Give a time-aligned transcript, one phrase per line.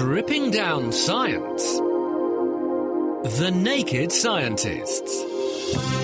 [0.00, 1.74] Stripping down science.
[3.36, 5.99] The Naked Scientists.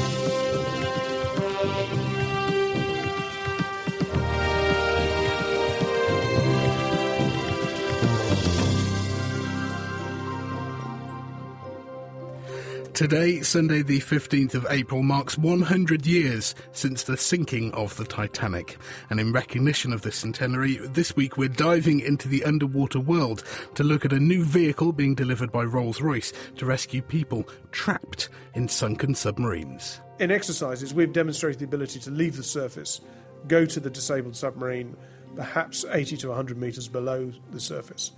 [12.96, 18.78] Today, Sunday, the 15th of April, marks 100 years since the sinking of the Titanic.
[19.10, 23.84] And in recognition of this centenary, this week we're diving into the underwater world to
[23.84, 28.67] look at a new vehicle being delivered by Rolls Royce to rescue people trapped in
[28.67, 30.00] sunken submarines.
[30.19, 33.02] In exercises, we've demonstrated the ability to leave the surface,
[33.47, 34.97] go to the disabled submarine,
[35.34, 38.12] perhaps 80 to 100 metres below the surface,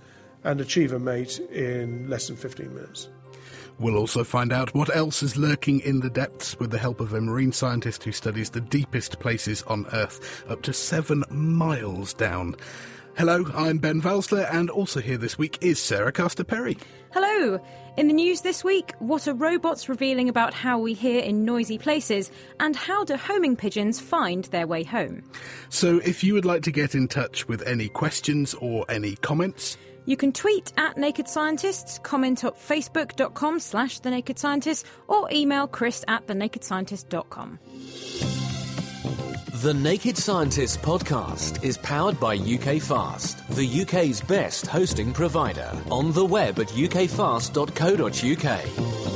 [0.45, 3.09] and achieve a mate in less than 15 minutes.
[3.79, 7.13] We'll also find out what else is lurking in the depths with the help of
[7.13, 12.57] a marine scientist who studies the deepest places on Earth, up to seven miles down.
[13.17, 16.77] Hello, I'm Ben Valsler, and also here this week is Sarah Castor Perry.
[17.11, 17.59] Hello!
[17.97, 21.77] In the news this week, what are robots revealing about how we hear in noisy
[21.77, 25.23] places, and how do homing pigeons find their way home?
[25.69, 29.77] So, if you would like to get in touch with any questions or any comments,
[30.09, 34.39] you can tweet at Naked Scientists, comment at facebook.com slash The Naked
[35.07, 37.59] or email chris at thenakedscientist.com.
[39.61, 45.71] The Naked Scientists podcast is powered by UK Fast, the UK's best hosting provider.
[45.91, 49.08] On the web at ukfast.co.uk.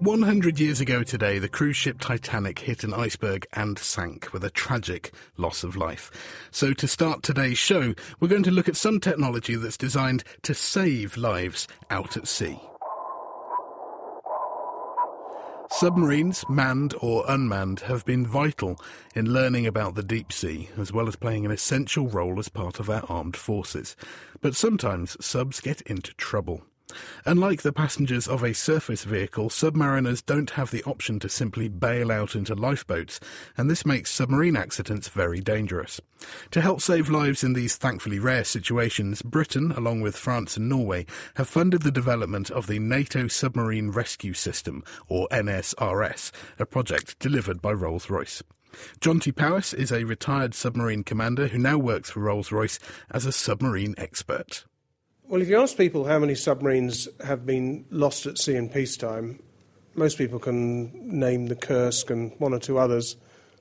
[0.00, 4.48] 100 years ago today, the cruise ship Titanic hit an iceberg and sank with a
[4.48, 6.10] tragic loss of life.
[6.50, 10.54] So, to start today's show, we're going to look at some technology that's designed to
[10.54, 12.58] save lives out at sea.
[15.70, 18.80] Submarines, manned or unmanned, have been vital
[19.14, 22.80] in learning about the deep sea, as well as playing an essential role as part
[22.80, 23.96] of our armed forces.
[24.40, 26.62] But sometimes subs get into trouble.
[27.24, 32.10] Unlike the passengers of a surface vehicle, submariners don't have the option to simply bail
[32.10, 33.20] out into lifeboats,
[33.56, 36.00] and this makes submarine accidents very dangerous.
[36.50, 41.06] To help save lives in these thankfully rare situations, Britain, along with France and Norway,
[41.36, 47.62] have funded the development of the NATO Submarine Rescue System, or NSRS, a project delivered
[47.62, 48.42] by Rolls Royce.
[49.00, 52.78] Jonty Powis is a retired submarine commander who now works for Rolls Royce
[53.10, 54.64] as a submarine expert.
[55.30, 59.38] Well, if you ask people how many submarines have been lost at sea in peacetime,
[59.94, 63.14] most people can name the Kursk and one or two others.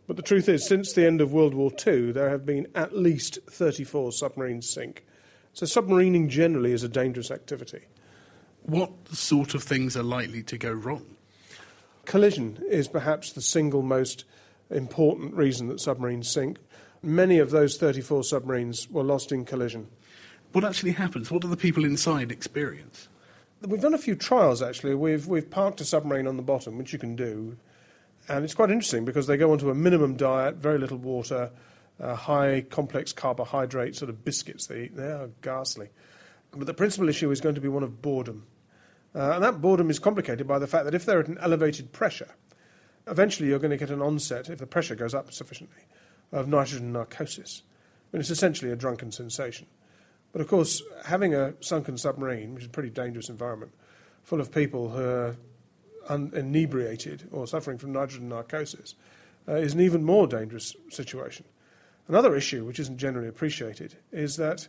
[0.08, 2.98] But the truth is, since the end of World War II, there have been at
[2.98, 5.06] least 34 submarines sink.
[5.54, 7.82] So, submarining generally is a dangerous activity.
[8.64, 11.06] What sort of things are likely to go wrong?
[12.06, 14.26] Collision is perhaps the single most
[14.72, 16.58] important reason that submarines sink.
[17.04, 19.88] Many of those 34 submarines were lost in collision.
[20.52, 21.30] What actually happens?
[21.30, 23.08] What do the people inside experience?
[23.62, 24.96] We've done a few trials actually.
[24.96, 27.58] We've, we've parked a submarine on the bottom, which you can do.
[28.28, 31.52] And it's quite interesting because they go onto a minimum diet, very little water,
[32.00, 34.96] uh, high complex carbohydrate sort of biscuits they eat.
[34.96, 35.90] They are ghastly.
[36.52, 38.48] But the principal issue is going to be one of boredom.
[39.14, 41.92] Uh, and that boredom is complicated by the fact that if they're at an elevated
[41.92, 42.30] pressure,
[43.08, 45.84] eventually you're going to get an onset, if the pressure goes up sufficiently,
[46.32, 47.64] of nitrogen narcosis.
[48.12, 49.68] Mean, it's essentially a drunken sensation.
[50.32, 53.72] But of course, having a sunken submarine, which is a pretty dangerous environment,
[54.24, 55.36] full of people who are
[56.08, 58.96] un- inebriated or suffering from nitrogen narcosis,
[59.48, 61.46] uh, is an even more dangerous situation.
[62.08, 64.68] Another issue, which isn't generally appreciated, is that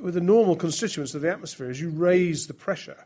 [0.00, 3.04] with the normal constituents of the atmosphere, as you raise the pressure,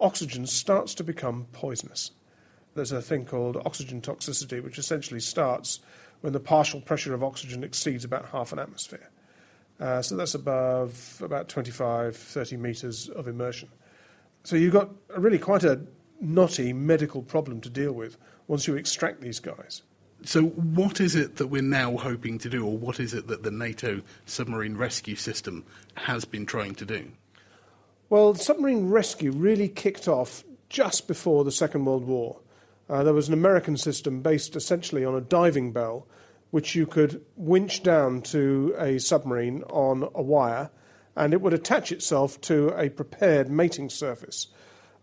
[0.00, 2.12] oxygen starts to become poisonous.
[2.74, 5.80] There's a thing called oxygen toxicity, which essentially starts
[6.20, 9.10] when the partial pressure of oxygen exceeds about half an atmosphere.
[9.80, 13.68] Uh, so that's above about 25, 30 metres of immersion.
[14.44, 15.80] So you've got a really quite a
[16.20, 18.16] knotty medical problem to deal with
[18.46, 19.82] once you extract these guys.
[20.22, 23.42] So, what is it that we're now hoping to do, or what is it that
[23.42, 27.10] the NATO submarine rescue system has been trying to do?
[28.10, 32.38] Well, submarine rescue really kicked off just before the Second World War.
[32.88, 36.06] Uh, there was an American system based essentially on a diving bell,
[36.50, 40.70] which you could winch down to a submarine on a wire,
[41.16, 44.48] and it would attach itself to a prepared mating surface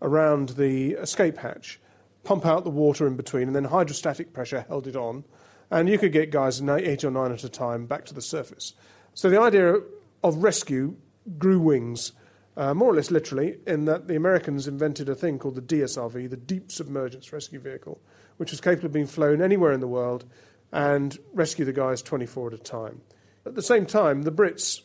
[0.02, 1.80] around the escape hatch,
[2.24, 5.24] pump out the water in between, and then hydrostatic pressure held it on,
[5.72, 8.74] and you could get guys eight or nine at a time back to the surface.
[9.14, 9.76] So the idea
[10.24, 10.96] of rescue
[11.38, 12.14] grew wings
[12.58, 16.28] uh, more or less literally, in that the Americans invented a thing called the DSRV,
[16.28, 18.02] the Deep Submergence Rescue Vehicle,
[18.38, 20.26] which was capable of being flown anywhere in the world
[20.72, 23.02] and rescue the guys 24 at a time.
[23.46, 24.82] At the same time, the Brits,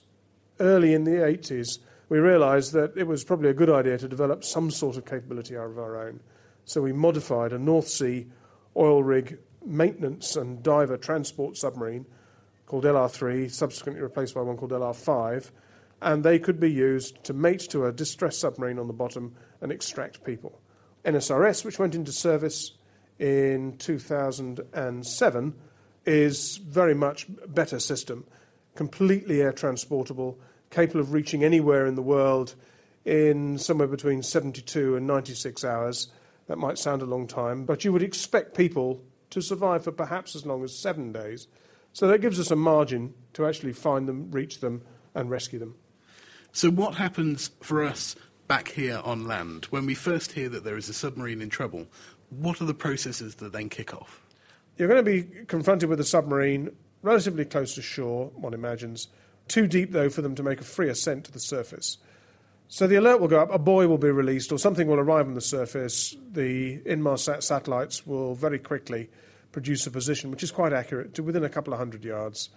[0.60, 4.44] early in the 80s, we realised that it was probably a good idea to develop
[4.44, 6.20] some sort of capability out of our own.
[6.64, 8.26] So we modified a North Sea
[8.76, 12.06] oil rig maintenance and diver transport submarine
[12.66, 15.50] called LR3, subsequently replaced by one called LR5,
[16.00, 19.70] and they could be used to mate to a distressed submarine on the bottom and
[19.70, 20.60] extract people.
[21.04, 22.72] NSRS, which went into service
[23.18, 25.54] in 2007,
[26.04, 28.24] is very much better system,
[28.74, 30.38] completely air transportable,
[30.70, 32.54] capable of reaching anywhere in the world
[33.04, 36.08] in somewhere between 72 and 96 hours.
[36.46, 40.34] That might sound a long time, but you would expect people to survive for perhaps
[40.34, 41.46] as long as seven days.
[41.92, 44.82] So that gives us a margin to actually find them, reach them,
[45.14, 45.74] and rescue them.
[46.52, 48.14] So, what happens for us
[48.46, 51.86] back here on land when we first hear that there is a submarine in trouble?
[52.28, 54.21] What are the processes that then kick off?
[54.82, 59.06] You're going to be confronted with a submarine relatively close to shore, one imagines,
[59.46, 61.98] too deep, though, for them to make a free ascent to the surface.
[62.66, 65.28] So the alert will go up, a buoy will be released, or something will arrive
[65.28, 66.16] on the surface.
[66.32, 69.08] The Inmarsat satellites will very quickly
[69.52, 72.50] produce a position which is quite accurate to within a couple of hundred yards.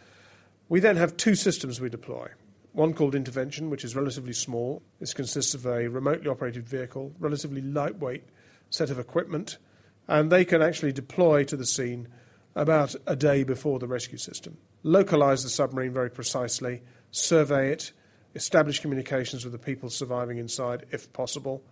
[0.68, 2.30] We then have two systems we deploy.
[2.74, 4.82] One called Intervention, which is relatively small.
[5.00, 8.24] This consists of a remotely operated vehicle, relatively lightweight
[8.72, 9.60] set of equipment,
[10.08, 12.08] and they can actually deploy to the scene
[12.56, 14.58] about a day before the rescue system.
[14.84, 16.82] Localize the submarine very precisely,
[17.12, 17.92] survey it,
[18.36, 21.64] establish communications with the people surviving inside if possible.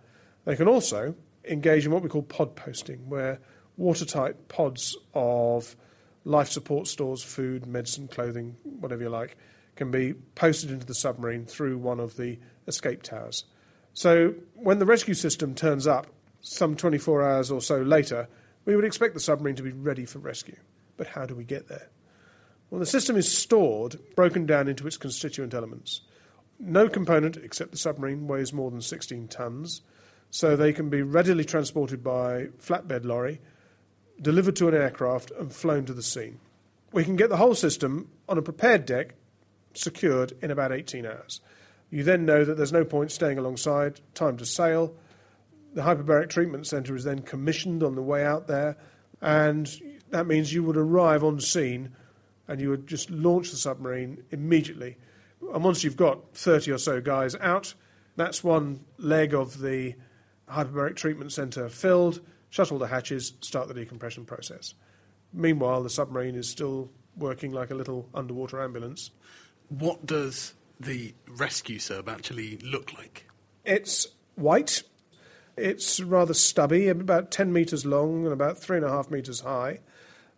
[0.44, 1.14] They can also
[1.48, 3.38] engage in what we call pod posting, where
[3.76, 5.76] watertight pods of
[6.24, 9.36] life support stores, food, medicine, clothing, whatever you like,
[9.76, 13.44] can be posted into the submarine through one of the escape towers.
[13.92, 16.06] So when the rescue system turns up
[16.44, 18.28] some 24 hours or so later,
[18.66, 20.56] we would expect the submarine to be ready for rescue.
[20.98, 21.88] But how do we get there?
[22.70, 26.02] Well, the system is stored, broken down into its constituent elements.
[26.60, 29.80] No component except the submarine weighs more than 16 tons,
[30.30, 33.40] so they can be readily transported by flatbed lorry,
[34.20, 36.40] delivered to an aircraft, and flown to the scene.
[36.92, 39.14] We can get the whole system on a prepared deck
[39.72, 41.40] secured in about 18 hours.
[41.90, 44.94] You then know that there's no point staying alongside, time to sail.
[45.74, 48.76] The hyperbaric treatment centre is then commissioned on the way out there,
[49.20, 49.70] and
[50.10, 51.94] that means you would arrive on scene
[52.46, 54.96] and you would just launch the submarine immediately.
[55.52, 57.74] And once you've got 30 or so guys out,
[58.16, 59.94] that's one leg of the
[60.48, 62.20] hyperbaric treatment centre filled,
[62.50, 64.74] shuttle the hatches, start the decompression process.
[65.32, 69.10] Meanwhile, the submarine is still working like a little underwater ambulance
[69.68, 73.26] what does the rescue sub actually look like?
[73.64, 74.82] It's white.
[75.56, 79.80] It's rather stubby, about 10 metres long and about three and a half metres high.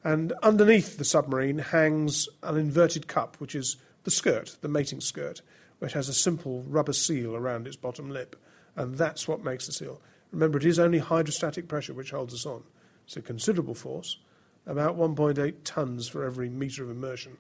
[0.05, 5.43] And underneath the submarine hangs an inverted cup, which is the skirt, the mating skirt,
[5.79, 8.37] which has a simple rubber seal around its bottom lip.
[8.77, 10.01] And that's what makes the seal.
[10.33, 12.63] Remember, it is only hydrostatic pressure which holds us on.
[13.07, 14.19] It's a considerable force,
[14.67, 17.39] about 1.8 tons for every metre of immersion.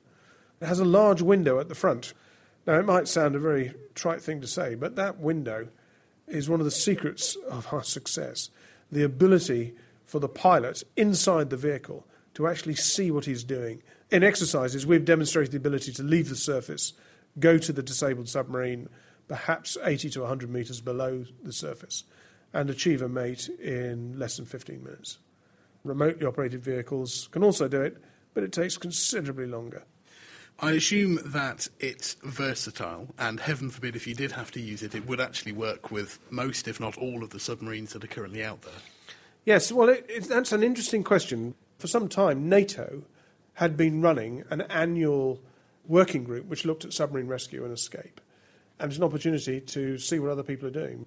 [0.60, 2.14] It has a large window at the front.
[2.66, 5.68] Now, it might sound a very trite thing to say, but that window
[6.28, 8.50] is one of the secrets of our success.
[8.90, 13.82] The ability for the pilot inside the vehicle to actually see what he's doing.
[14.10, 16.92] In exercises, we've demonstrated the ability to leave the surface,
[17.38, 18.88] go to the disabled submarine,
[19.28, 22.04] perhaps 80 to 100 metres below the surface,
[22.52, 25.18] and achieve a mate in less than 15 minutes.
[25.82, 27.96] Remotely operated vehicles can also do it,
[28.34, 29.84] but it takes considerably longer.
[30.58, 34.94] I assume that it's versatile, and heaven forbid if you did have to use it,
[34.94, 38.42] it would actually work with most, if not all, of the submarines that are currently
[38.42, 38.72] out there.
[39.44, 41.54] Yes, well, it, it, that's an interesting question.
[41.78, 43.02] For some time, NATO
[43.52, 45.40] had been running an annual
[45.86, 48.20] working group which looked at submarine rescue and escape,
[48.80, 51.04] and it's an opportunity to see what other people are doing.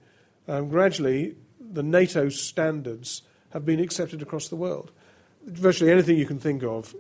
[0.48, 4.92] Um, gradually, the NATO standards have been accepted across the world.
[5.46, 6.96] Virtually anything you can think of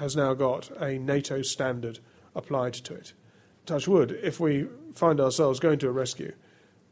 [0.00, 2.00] has now got a NATO standard
[2.34, 3.12] applied to it.
[3.66, 6.32] Touch wood, if we find ourselves going to a rescue,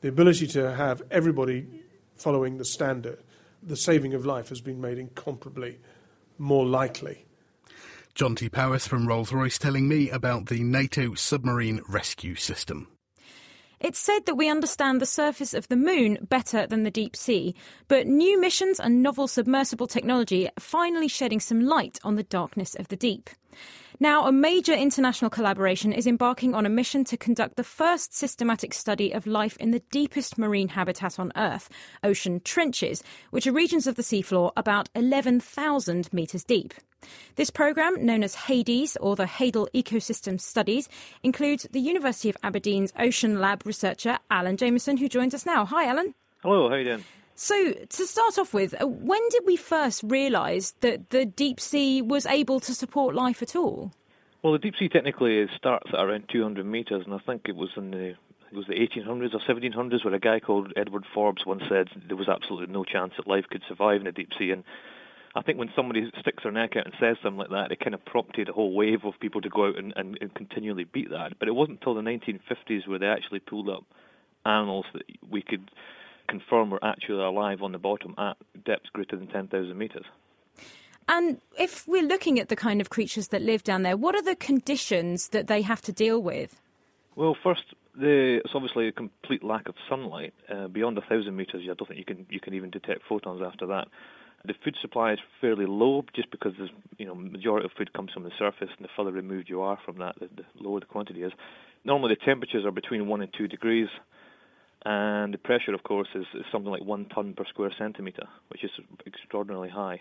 [0.02, 1.66] the ability to have everybody
[2.14, 3.18] following the standard
[3.62, 5.78] the saving of life has been made incomparably
[6.38, 7.24] more likely.
[8.14, 12.88] Jonty Powis from Rolls Royce telling me about the NATO submarine rescue system.
[13.80, 17.54] It's said that we understand the surface of the moon better than the deep sea,
[17.86, 22.74] but new missions and novel submersible technology are finally shedding some light on the darkness
[22.74, 23.30] of the deep.
[24.00, 28.72] Now, a major international collaboration is embarking on a mission to conduct the first systematic
[28.72, 31.68] study of life in the deepest marine habitat on Earth,
[32.04, 36.74] ocean trenches, which are regions of the seafloor about 11,000 metres deep.
[37.34, 40.88] This programme, known as HADES, or the Hadal Ecosystem Studies,
[41.24, 45.64] includes the University of Aberdeen's Ocean Lab researcher Alan Jamieson, who joins us now.
[45.64, 46.14] Hi, Alan.
[46.42, 47.04] Hello, how are you doing?
[47.40, 52.02] So, to start off with, uh, when did we first realise that the deep sea
[52.02, 53.92] was able to support life at all?
[54.42, 57.70] Well, the deep sea technically starts at around 200 metres, and I think it was
[57.76, 61.62] in the it was the 1800s or 1700s where a guy called Edward Forbes once
[61.68, 64.50] said there was absolutely no chance that life could survive in the deep sea.
[64.50, 64.64] And
[65.36, 67.94] I think when somebody sticks their neck out and says something like that, it kind
[67.94, 71.10] of prompted a whole wave of people to go out and, and, and continually beat
[71.10, 71.38] that.
[71.38, 73.84] But it wasn't until the 1950s where they actually pulled up
[74.44, 75.70] animals that we could
[76.28, 80.04] confirm we're actually alive on the bottom at depths greater than 10,000 metres.
[81.08, 84.22] And if we're looking at the kind of creatures that live down there, what are
[84.22, 86.60] the conditions that they have to deal with?
[87.16, 87.62] Well, first,
[87.98, 90.34] the, it's obviously a complete lack of sunlight.
[90.52, 93.40] Uh, beyond a thousand meters, I don't think you can you can even detect photons
[93.44, 93.88] after that.
[94.44, 96.68] The food supply is fairly low, just because the
[96.98, 99.78] you know majority of food comes from the surface, and the further removed you are
[99.84, 101.32] from that, the, the lower the quantity is.
[101.84, 103.88] Normally, the temperatures are between one and two degrees
[104.84, 108.64] and the pressure, of course, is, is something like one ton per square centimetre, which
[108.64, 108.70] is
[109.06, 110.00] extraordinarily high.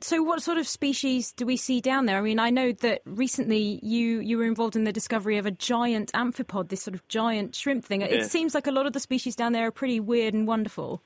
[0.00, 2.18] So, what sort of species do we see down there?
[2.18, 5.50] I mean, I know that recently you, you were involved in the discovery of a
[5.50, 8.02] giant amphipod, this sort of giant shrimp thing.
[8.02, 11.00] It seems like a lot of the species down there are pretty weird and wonderful.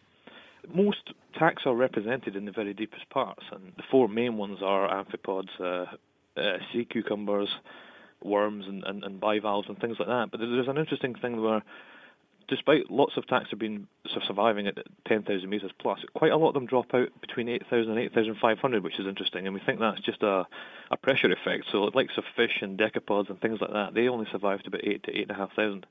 [0.74, 4.88] Most taxa are represented in the very deepest parts, and the four main ones are
[4.88, 5.84] amphipods, uh,
[6.40, 7.48] uh, sea cucumbers,
[8.22, 10.30] worms, and, and, and bivalves, and things like that.
[10.30, 11.62] But there's an interesting thing where
[12.48, 13.86] despite lots of taxa being
[14.26, 17.98] surviving at 10,000 metres plus, quite a lot of them drop out between 8,000 and
[18.00, 19.46] 8,500, which is interesting.
[19.46, 20.46] And we think that's just a,
[20.90, 21.66] a pressure effect.
[21.70, 24.86] So, likes of fish and decapods and things like that, they only survive to about
[24.86, 25.86] 8 to 8,500.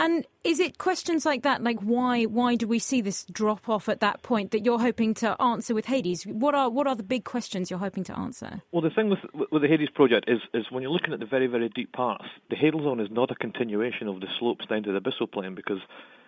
[0.00, 3.86] And is it questions like that, like why why do we see this drop off
[3.86, 6.24] at that point that you're hoping to answer with Hades?
[6.24, 8.62] What are what are the big questions you're hoping to answer?
[8.72, 9.18] Well, the thing with
[9.52, 12.24] with the Hades project is is when you're looking at the very very deep parts,
[12.48, 15.54] the Hadal zone is not a continuation of the slopes down to the abyssal plain
[15.54, 15.80] because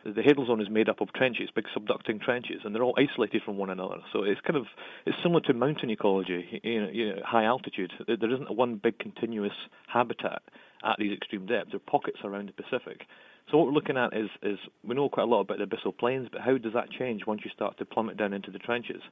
[0.04, 3.40] the Hadal zone is made up of trenches, big subducting trenches, and they're all isolated
[3.42, 4.00] from one another.
[4.12, 4.66] So it's kind of
[5.06, 7.90] it's similar to mountain ecology, you know, you know high altitude.
[8.06, 9.56] There isn't one big continuous
[9.88, 10.42] habitat
[10.84, 11.70] at these extreme depths.
[11.70, 13.06] There are pockets around the Pacific.
[13.50, 15.96] So what we're looking at is, is we know quite a lot about the abyssal
[15.96, 19.02] plains, but how does that change once you start to plummet down into the trenches?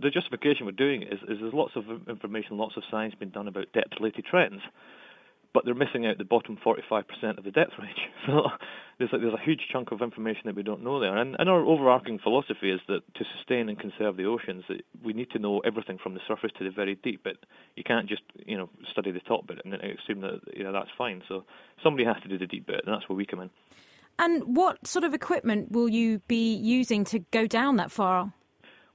[0.00, 3.48] The justification we're doing is, is there's lots of information, lots of science being done
[3.48, 4.60] about depth-related trends,
[5.56, 7.96] but they're missing out the bottom 45% of the depth range.
[8.26, 8.42] So
[8.98, 11.16] there's a, there's a huge chunk of information that we don't know there.
[11.16, 15.14] And, and our overarching philosophy is that to sustain and conserve the oceans, that we
[15.14, 17.22] need to know everything from the surface to the very deep.
[17.24, 17.36] But
[17.74, 20.72] you can't just you know study the top bit and then assume that you know
[20.72, 21.22] that's fine.
[21.26, 21.44] So
[21.82, 23.50] somebody has to do the deep bit, and that's where we come in.
[24.18, 28.32] And what sort of equipment will you be using to go down that far?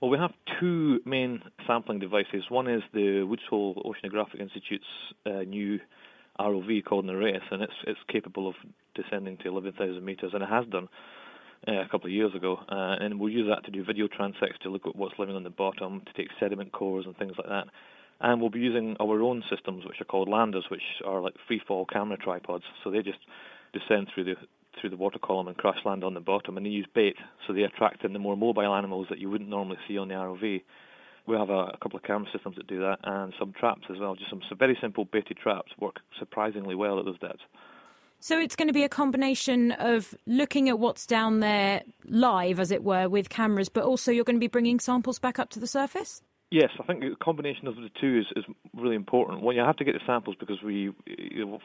[0.02, 2.44] Well, we have two main sampling devices.
[2.50, 4.86] One is the Woods Hole Oceanographic Institute's
[5.28, 5.80] uh, new
[6.42, 8.56] ROV called Nereus, and it's it's capable of
[8.96, 10.88] descending to 11,000 meters, and it has done
[11.68, 12.58] uh, a couple of years ago.
[12.70, 15.44] Uh, and we'll use that to do video transects to look at what's living on
[15.44, 17.66] the bottom, to take sediment cores and things like that.
[18.20, 21.62] And we'll be using our own systems, which are called landers, which are like free
[21.68, 22.64] fall camera tripods.
[22.84, 23.20] So they just
[23.74, 24.36] descend through the
[24.80, 27.54] through the water column and crash land on the bottom, and they use bait, so
[27.54, 30.62] they attract in the more mobile animals that you wouldn't normally see on the ROV.
[31.32, 33.98] We have a, a, couple of camera systems that do that, and some traps as
[34.00, 34.16] well.
[34.16, 37.44] Just some, some very simple baited traps work surprisingly well at those depths.
[38.20, 42.70] So it's going to be a combination of looking at what's down there live, as
[42.70, 45.60] it were, with cameras, but also you're going to be bringing samples back up to
[45.60, 46.22] the surface?
[46.52, 48.44] Yes, I think the combination of the two is, is
[48.74, 49.42] really important.
[49.42, 50.92] Well, you have to get the samples because we,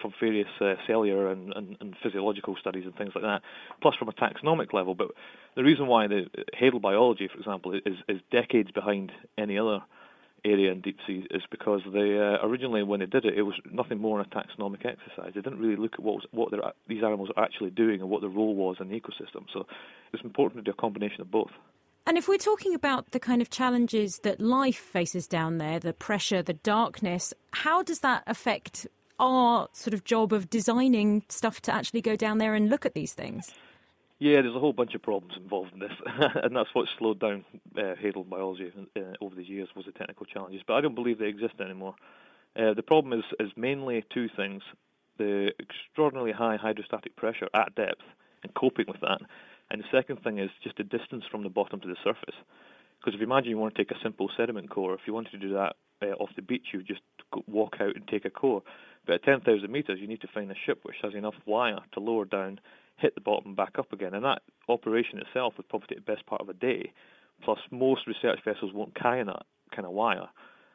[0.00, 3.42] from various uh, cellular and, and, and, physiological studies and things like that,
[3.82, 4.94] plus from a taxonomic level.
[4.94, 5.08] But
[5.56, 6.26] the reason why the
[6.56, 9.80] Hadal biology, for example, is, is decades behind any other
[10.44, 13.56] area in deep sea is because they uh, originally, when they did it, it was
[13.72, 15.32] nothing more than a taxonomic exercise.
[15.34, 18.20] They didn't really look at what was, what these animals are actually doing and what
[18.20, 19.46] their role was in the ecosystem.
[19.52, 19.66] So
[20.12, 21.50] it's important to do a combination of both.
[22.06, 25.92] And if we're talking about the kind of challenges that life faces down there, the
[25.92, 28.86] pressure, the darkness, how does that affect
[29.18, 32.94] our sort of job of designing stuff to actually go down there and look at
[32.94, 33.52] these things?
[34.20, 35.92] Yeah, there's a whole bunch of problems involved in this,
[36.42, 37.44] and that's what slowed down
[37.76, 37.94] uh,
[38.30, 40.62] biology uh, over the years was the technical challenges.
[40.66, 41.96] But I don't believe they exist anymore.
[42.56, 44.62] Uh, the problem is is mainly two things:
[45.18, 48.00] the extraordinarily high hydrostatic pressure at depth
[48.42, 49.20] and coping with that,
[49.70, 52.36] and the second thing is just the distance from the bottom to the surface.
[52.98, 55.32] Because if you imagine you want to take a simple sediment core, if you wanted
[55.32, 57.02] to do that uh, off the beach, you would just
[57.46, 58.62] walk out and take a core.
[59.06, 62.00] But at 10,000 meters, you need to find a ship which has enough wire to
[62.00, 62.60] lower down
[62.96, 64.14] hit the bottom back up again.
[64.14, 66.92] And that operation itself would probably take the best part of a day.
[67.44, 69.42] Plus, most research vessels won't carry that
[69.74, 70.28] kind of wire.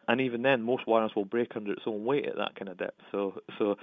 [0.08, 2.78] And even then, most wires will break under its own weight at that kind of
[2.78, 3.02] depth.
[3.12, 3.76] So, so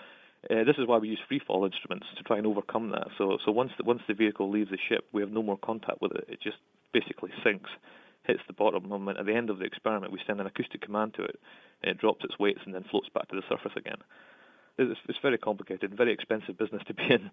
[0.44, 3.08] uh, this is why we use free fall instruments to try and overcome that.
[3.18, 6.00] So, so once the, once the vehicle leaves the ship, we have no more contact
[6.00, 6.26] with it.
[6.28, 6.58] It just
[6.92, 7.70] basically sinks,
[8.24, 8.90] hits the bottom.
[8.92, 11.40] And at the end of the experiment, we send an acoustic command to it,
[11.82, 13.98] and it drops its weights and then floats back to the surface again.
[14.78, 17.30] It's, it's very complicated, very expensive business to be in.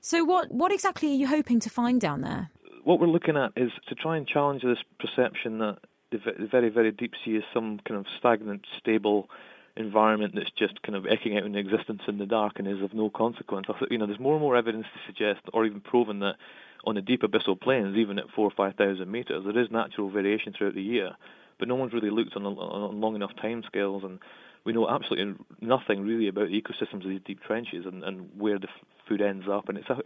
[0.00, 2.50] So, what, what exactly are you hoping to find down there?
[2.84, 5.76] What we're looking at is to try and challenge this perception that
[6.10, 6.18] the
[6.50, 9.28] very, very deep sea is some kind of stagnant, stable
[9.76, 12.94] environment that's just kind of eking out in existence in the dark and is of
[12.94, 13.66] no consequence.
[13.90, 16.36] You know, there's more and more evidence to suggest, or even proven that
[16.84, 20.10] on the deep abyssal plains, even at four or five thousand meters, there is natural
[20.10, 21.12] variation throughout the year,
[21.58, 24.18] but no one's really looked on, on long enough time scales and
[24.64, 28.58] we know absolutely nothing really about the ecosystems of these deep trenches and, and where
[28.58, 29.68] the f- food ends up.
[29.68, 29.96] And it's a,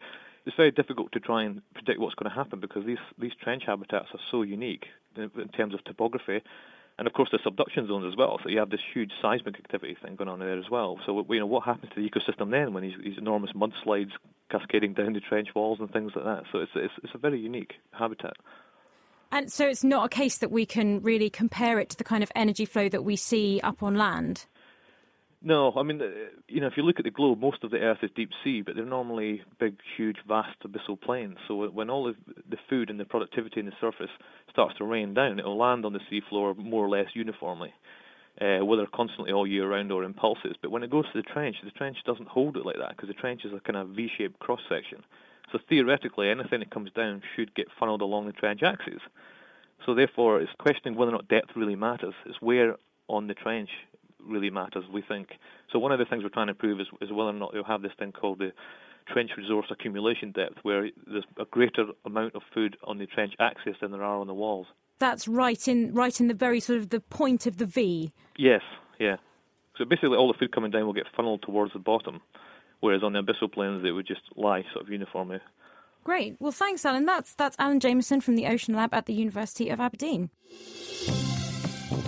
[0.47, 3.65] it's very difficult to try and predict what's going to happen because these these trench
[3.67, 6.43] habitats are so unique in terms of topography.
[6.97, 8.39] And of course, the subduction zones as well.
[8.43, 11.01] So you have this huge seismic activity thing going on there as well.
[11.05, 14.13] So you know what happens to the ecosystem then when these, these enormous mudslides
[14.51, 16.45] cascading down the trench walls and things like that.
[16.53, 18.35] So it's it's, it's a very unique habitat.
[19.33, 22.23] And so it's not a case that we can really compare it to the kind
[22.23, 24.47] of energy flow that we see up on land.
[25.47, 26.07] No, I mean, uh,
[26.49, 28.63] you know, if you look at the globe, most of the Earth is deep sea,
[28.63, 31.37] but they're normally big, huge, vast abyssal plains.
[31.47, 32.17] So when all of
[32.49, 34.09] the food and the productivity in the surface
[34.51, 37.75] starts to rain down, it'll land on the seafloor more or less uniformly,
[38.41, 40.57] uh, whether constantly all year round or in pulses.
[40.63, 43.09] But when it goes to the trench, the trench doesn't hold it like that because
[43.09, 45.05] the trench is a kind of V-shaped cross section.
[45.53, 49.03] So theoretically, anything that comes down should get funneled along the trench axis.
[49.85, 52.15] So therefore, it's questioning whether or not depth really matters.
[52.25, 52.77] It's where
[53.09, 53.69] on the trench
[54.27, 55.29] really matters, we think.
[55.73, 57.65] So one of the things we're trying to prove is, is whether or not you'll
[57.65, 58.53] have this thing called the
[59.13, 63.77] trench resource accumulation depth, where there's a greater amount of food on the trench axis
[63.81, 64.67] than there are on the walls.
[64.99, 68.13] That's right in right in the very sort of the point of the V.
[68.37, 68.63] Yes,
[68.99, 69.17] yeah.
[69.77, 72.21] So basically, all the food coming down will get funneled towards the bottom
[72.85, 75.39] whereas on the abyssal plains they would just lie sort of uniformly.
[76.05, 76.37] Great.
[76.39, 77.07] Well, thanks, Alan.
[77.07, 80.29] That's that's Alan Jamieson from the Ocean Lab at the University of Aberdeen.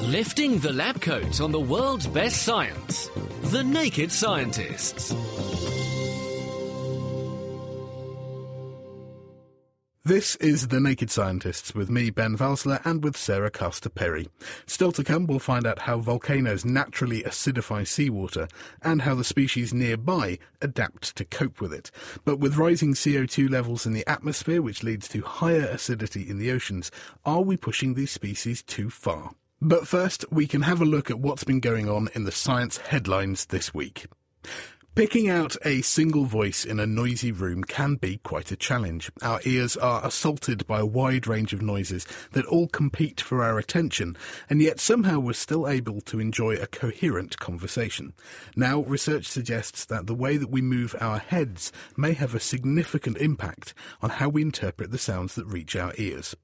[0.02, 3.08] Lifting the lab coat on the world's best science.
[3.42, 5.14] The Naked Scientists.
[10.06, 14.28] This is The Naked Scientists with me, Ben Valsler, and with Sarah Castor Perry.
[14.64, 18.46] Still to come, we'll find out how volcanoes naturally acidify seawater
[18.82, 21.90] and how the species nearby adapt to cope with it.
[22.24, 26.52] But with rising CO2 levels in the atmosphere, which leads to higher acidity in the
[26.52, 26.92] oceans,
[27.24, 29.32] are we pushing these species too far?
[29.60, 32.76] But first, we can have a look at what's been going on in the science
[32.76, 34.06] headlines this week.
[34.94, 39.10] Picking out a single voice in a noisy room can be quite a challenge.
[39.20, 43.58] Our ears are assaulted by a wide range of noises that all compete for our
[43.58, 44.16] attention,
[44.48, 48.14] and yet somehow we're still able to enjoy a coherent conversation.
[48.56, 53.18] Now, research suggests that the way that we move our heads may have a significant
[53.18, 56.34] impact on how we interpret the sounds that reach our ears.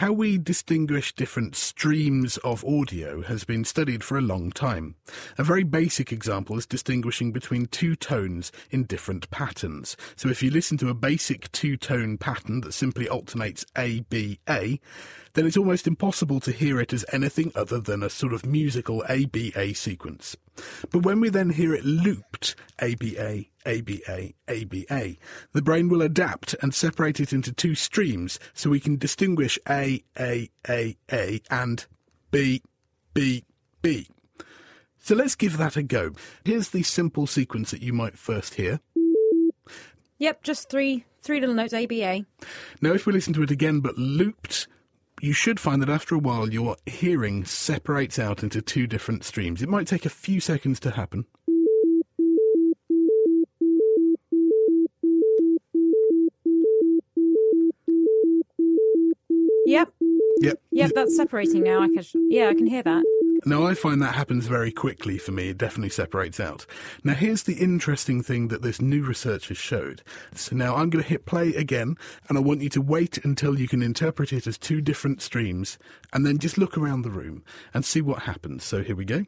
[0.00, 4.94] How we distinguish different streams of audio has been studied for a long time.
[5.36, 9.98] A very basic example is distinguishing between two tones in different patterns.
[10.16, 14.80] So if you listen to a basic two-tone pattern that simply alternates A, B, A,
[15.34, 19.04] then it's almost impossible to hear it as anything other than a sort of musical
[19.06, 20.34] ABA sequence.
[20.90, 25.16] But when we then hear it looped, ABA, ABA, ABA,
[25.52, 30.02] the brain will adapt and separate it into two streams so we can distinguish A,
[30.18, 31.86] A, A, A and
[32.30, 32.62] B,
[33.14, 33.44] B,
[33.82, 34.08] B.
[34.98, 36.12] So let's give that a go.
[36.44, 38.80] Here's the simple sequence that you might first hear.
[40.18, 42.24] Yep, just three three little notes ABA.
[42.80, 44.68] Now if we listen to it again but looped,
[45.20, 49.62] you should find that after a while your hearing separates out into two different streams.
[49.62, 51.26] It might take a few seconds to happen.
[59.66, 59.92] Yep.
[60.40, 60.60] Yep.
[60.72, 61.82] Yep, that's separating now.
[61.82, 63.04] I can yeah, I can hear that.
[63.46, 65.48] No, I find that happens very quickly for me.
[65.48, 66.66] It definitely separates out.
[67.02, 70.02] Now, here's the interesting thing that this new research has showed.
[70.34, 71.96] So now I'm going to hit play again,
[72.28, 75.78] and I want you to wait until you can interpret it as two different streams,
[76.12, 78.62] and then just look around the room and see what happens.
[78.62, 79.24] So here we go.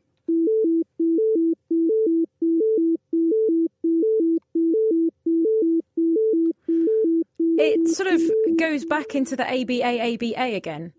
[7.58, 8.20] It sort of
[8.58, 10.92] goes back into the ABA ABA again.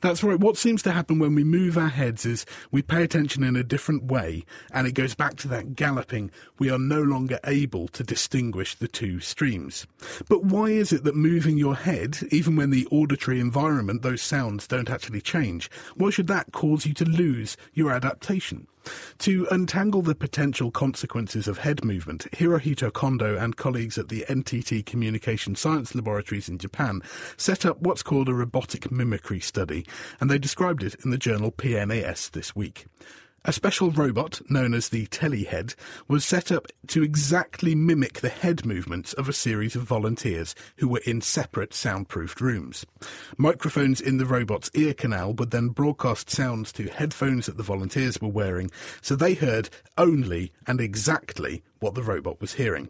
[0.00, 0.38] That's right.
[0.38, 3.64] What seems to happen when we move our heads is we pay attention in a
[3.64, 6.30] different way, and it goes back to that galloping.
[6.58, 9.86] We are no longer able to distinguish the two streams.
[10.28, 14.66] But why is it that moving your head, even when the auditory environment, those sounds
[14.66, 18.66] don't actually change, why should that cause you to lose your adaptation?
[19.18, 24.86] To untangle the potential consequences of head movement, Hirohito Kondo and colleagues at the NTT
[24.86, 27.02] Communication Science Laboratories in Japan
[27.36, 29.86] set up what's called a robotic mimicry study,
[30.20, 32.86] and they described it in the journal PNAS this week.
[33.48, 35.76] A special robot, known as the Telehead,
[36.08, 40.88] was set up to exactly mimic the head movements of a series of volunteers who
[40.88, 42.84] were in separate soundproofed rooms.
[43.38, 48.20] Microphones in the robot's ear canal would then broadcast sounds to headphones that the volunteers
[48.20, 48.68] were wearing,
[49.00, 52.88] so they heard only and exactly what the robot was hearing.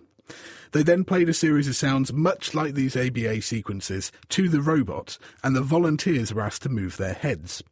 [0.73, 5.19] They then played a series of sounds much like these ABA sequences to the robot,
[5.43, 7.63] and the volunteers were asked to move their heads.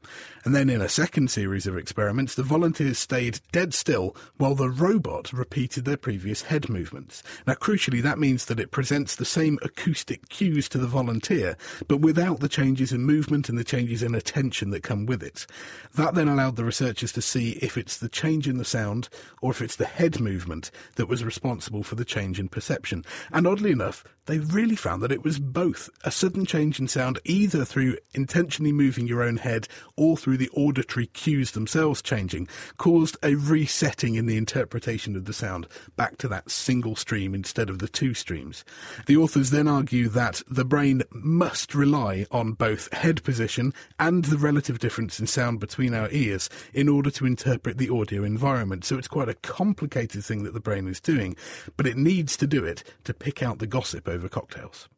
[0.45, 4.69] And then in a second series of experiments, the volunteers stayed dead still while the
[4.69, 7.23] robot repeated their previous head movements.
[7.47, 11.57] Now, crucially, that means that it presents the same acoustic cues to the volunteer,
[11.89, 15.47] but without the changes in movement and the changes in attention that come with it.
[15.95, 19.09] That then allowed the researchers to see if it's the change in the sound
[19.41, 22.84] or if it's the head movement that was responsible for the change in perception.
[22.93, 27.21] And oddly enough, they really found that it was both a sudden change in sound,
[27.25, 33.19] either through intentionally moving your own head or through the auditory cues themselves changing, caused
[33.23, 35.67] a resetting in the interpretation of the sound
[35.97, 38.65] back to that single stream instead of the two streams.
[39.07, 44.39] The authors then argue that the brain must rely on both head position and the
[44.39, 48.85] relative difference in sound between our ears in order to interpret the audio environment.
[48.85, 51.37] So it's quite a complicated thing that the brain is doing,
[51.77, 52.74] but it needs to do it
[53.05, 54.89] to pick out the gossip over cocktails.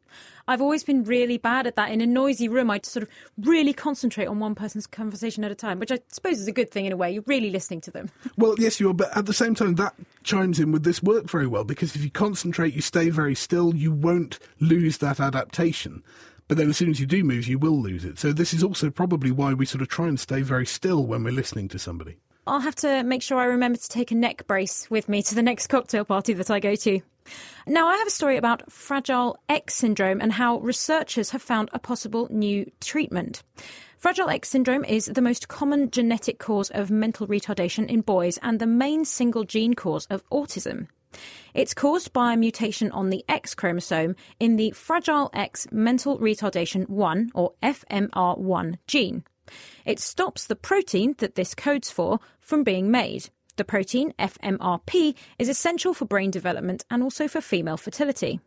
[0.48, 1.90] I've always been really bad at that.
[1.90, 3.08] In a noisy room, I'd sort of
[3.38, 6.70] really concentrate on one person's conversation at a time, which I suppose is a good
[6.70, 7.10] thing in a way.
[7.10, 8.10] You're really listening to them.
[8.38, 11.28] Well, yes, you are, but at the same time, that chimes in with this work
[11.28, 16.02] very well because if you concentrate, you stay very still, you won't lose that adaptation.
[16.46, 18.18] But then as soon as you do move, you will lose it.
[18.18, 21.24] So this is also probably why we sort of try and stay very still when
[21.24, 22.18] we're listening to somebody.
[22.46, 25.34] I'll have to make sure I remember to take a neck brace with me to
[25.34, 27.00] the next cocktail party that I go to.
[27.66, 31.78] Now, I have a story about Fragile X syndrome and how researchers have found a
[31.78, 33.42] possible new treatment.
[33.98, 38.60] Fragile X syndrome is the most common genetic cause of mental retardation in boys and
[38.60, 40.88] the main single gene cause of autism.
[41.54, 46.88] It's caused by a mutation on the X chromosome in the Fragile X mental retardation
[46.88, 49.24] 1 or FMR1 gene.
[49.84, 53.30] It stops the protein that this codes for from being made.
[53.56, 58.38] The protein, FMRP, is essential for brain development and also for female fertility.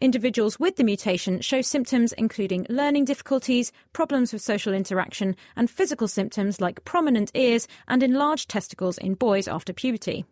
[0.00, 6.08] Individuals with the mutation show symptoms including learning difficulties, problems with social interaction, and physical
[6.08, 10.26] symptoms like prominent ears and enlarged testicles in boys after puberty.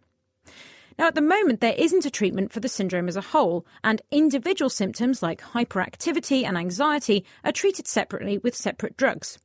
[0.99, 4.03] Now, at the moment, there isn't a treatment for the syndrome as a whole, and
[4.11, 9.39] individual symptoms like hyperactivity and anxiety are treated separately with separate drugs.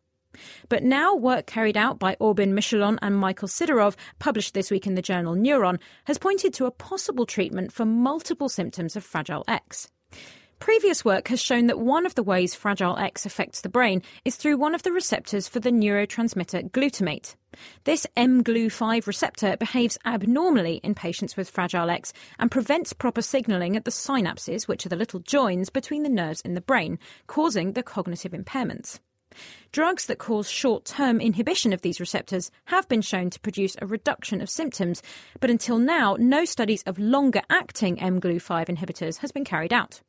[0.69, 4.95] But now, work carried out by Aubin Michalon and Michael Sidorov, published this week in
[4.95, 9.89] the journal Neuron, has pointed to a possible treatment for multiple symptoms of Fragile X.
[10.59, 14.35] Previous work has shown that one of the ways Fragile X affects the brain is
[14.35, 17.35] through one of the receptors for the neurotransmitter glutamate.
[17.83, 23.85] This mGlu5 receptor behaves abnormally in patients with Fragile X and prevents proper signaling at
[23.85, 26.97] the synapses, which are the little joins between the nerves in the brain,
[27.27, 28.99] causing the cognitive impairments.
[29.71, 33.85] Drugs that cause short term inhibition of these receptors have been shown to produce a
[33.85, 35.03] reduction of symptoms,
[35.39, 40.01] but until now, no studies of longer acting mGlu5 inhibitors has been carried out.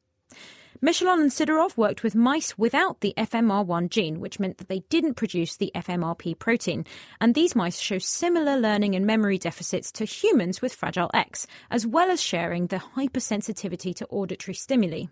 [0.80, 5.14] Michalon and Sidorov worked with mice without the FMR1 gene, which meant that they didn't
[5.14, 6.86] produce the FMRP protein.
[7.20, 11.84] And these mice show similar learning and memory deficits to humans with Fragile X, as
[11.84, 15.06] well as sharing the hypersensitivity to auditory stimuli.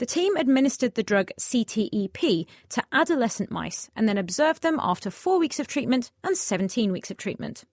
[0.00, 5.38] The team administered the drug CTEP to adolescent mice and then observed them after four
[5.38, 7.64] weeks of treatment and 17 weeks of treatment.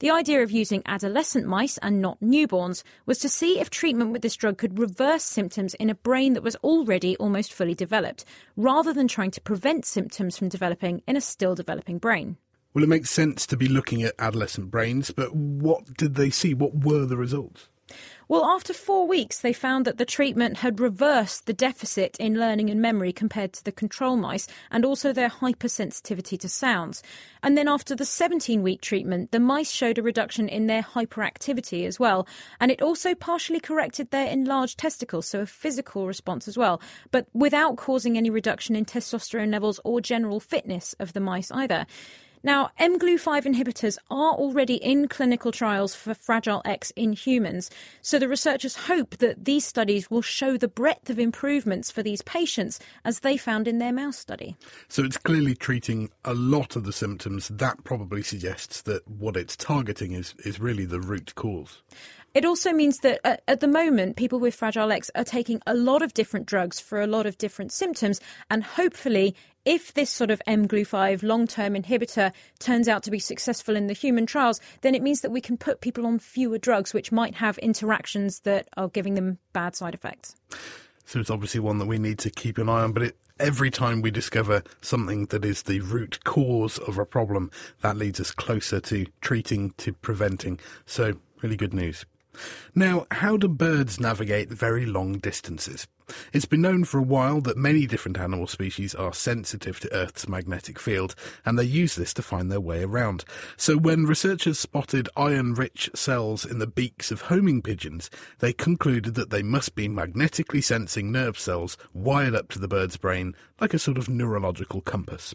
[0.00, 4.20] The idea of using adolescent mice and not newborns was to see if treatment with
[4.20, 8.26] this drug could reverse symptoms in a brain that was already almost fully developed,
[8.58, 12.36] rather than trying to prevent symptoms from developing in a still developing brain.
[12.74, 16.52] Well, it makes sense to be looking at adolescent brains, but what did they see?
[16.52, 17.68] What were the results?
[18.26, 22.70] Well, after four weeks, they found that the treatment had reversed the deficit in learning
[22.70, 27.02] and memory compared to the control mice and also their hypersensitivity to sounds.
[27.42, 31.86] And then after the 17 week treatment, the mice showed a reduction in their hyperactivity
[31.86, 32.26] as well.
[32.60, 37.26] And it also partially corrected their enlarged testicles, so a physical response as well, but
[37.34, 41.86] without causing any reduction in testosterone levels or general fitness of the mice either.
[42.44, 47.70] Now, mGlu5 inhibitors are already in clinical trials for Fragile X in humans,
[48.02, 52.20] so the researchers hope that these studies will show the breadth of improvements for these
[52.20, 54.56] patients as they found in their mouse study.
[54.88, 57.48] So it's clearly treating a lot of the symptoms.
[57.48, 61.80] That probably suggests that what it's targeting is, is really the root cause.
[62.34, 65.74] It also means that at, at, the moment, people with Fragile X are taking a
[65.74, 68.20] lot of different drugs for a lot of different symptoms.
[68.50, 73.76] And hopefully, if this sort of mGlu5 long term inhibitor turns out to be successful
[73.76, 76.92] in the human trials, then it means that we can put people on fewer drugs
[76.92, 80.34] which might have interactions that are giving them bad side effects.
[81.04, 83.70] So it's obviously one that we need to keep an eye on, but it, every
[83.70, 88.32] time we discover something that is the root cause of a problem, that leads us
[88.32, 90.58] closer to treating, to preventing.
[90.84, 92.04] So, really good news.
[92.74, 95.86] Now, how do birds navigate very long distances?
[96.32, 100.28] It's been known for a while that many different animal species are sensitive to Earth's
[100.28, 101.14] magnetic field,
[101.46, 103.24] and they use this to find their way around.
[103.56, 109.30] So when researchers spotted iron-rich cells in the beaks of homing pigeons, they concluded that
[109.30, 113.78] they must be magnetically sensing nerve cells wired up to the bird's brain like a
[113.78, 115.34] sort of neurological compass.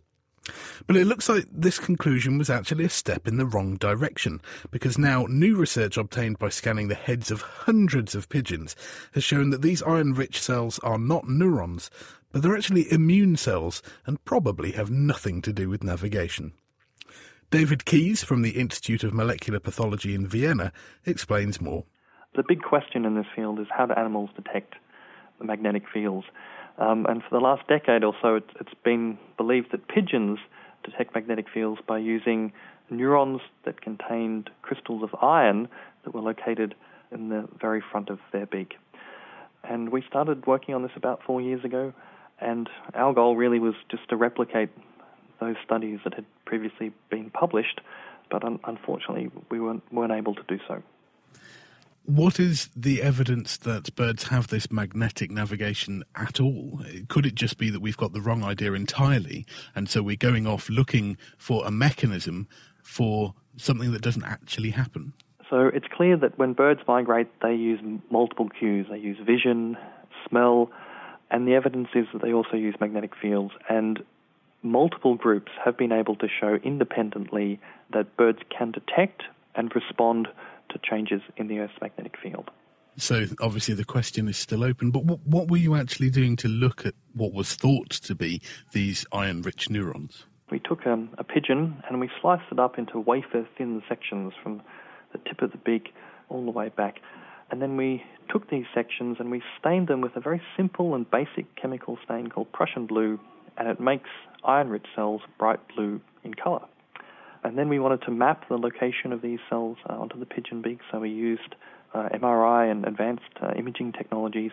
[0.88, 4.98] But it looks like this conclusion was actually a step in the wrong direction, because
[4.98, 8.76] now new research obtained by scanning the heads of hundreds of pigeons
[9.14, 11.90] has shown that these iron rich cells are not neurons,
[12.32, 16.54] but they're actually immune cells and probably have nothing to do with navigation.
[17.52, 20.72] David Keays from the Institute of Molecular Pathology in Vienna
[21.06, 21.86] explains more.
[22.36, 24.76] The big question in this field is how do animals detect
[25.40, 26.28] the magnetic fields?
[26.80, 30.40] Um, and for the last decade or so, it's, it's been believed that pigeons
[30.84, 32.54] detect magnetic fields by using
[32.90, 35.68] neurons that contained crystals of iron
[36.04, 36.74] that were located
[37.12, 38.76] in the very front of their beak.
[39.64, 41.94] And we started working on this about four years ago,
[42.40, 44.70] and our goal really was just to replicate
[45.42, 47.82] those studies that had previously been published,
[48.32, 50.82] but un- unfortunately we weren't, weren't able to do so.
[52.10, 56.82] What is the evidence that birds have this magnetic navigation at all?
[57.08, 59.46] Could it just be that we've got the wrong idea entirely,
[59.76, 62.48] and so we're going off looking for a mechanism
[62.82, 65.14] for something that doesn't actually happen?
[65.52, 68.88] So it's clear that when birds migrate, they use multiple cues.
[68.90, 69.78] They use vision,
[70.28, 70.72] smell,
[71.30, 73.54] and the evidence is that they also use magnetic fields.
[73.70, 74.00] And
[74.64, 77.60] multiple groups have been able to show independently
[77.94, 80.28] that birds can detect and respond
[80.70, 82.50] to changes in the Earth's magnetic field.
[82.98, 86.48] So obviously the question is still open, but what, what were you actually doing to
[86.48, 88.42] look at what was thought to be
[88.74, 90.26] these iron-rich neurons?
[90.52, 94.62] We took um, a pigeon and we sliced it up into wafer-thin sections from
[95.14, 95.94] the tip of the beak
[96.28, 96.96] all the way back.
[97.52, 101.10] And then we took these sections and we stained them with a very simple and
[101.10, 103.20] basic chemical stain called Prussian blue,
[103.58, 104.10] and it makes
[104.44, 106.66] iron-rich cells bright blue in color.
[107.44, 110.62] And then we wanted to map the location of these cells uh, onto the pigeon
[110.62, 111.56] beak, so we used
[111.94, 114.52] uh, MRI and advanced uh, imaging technologies.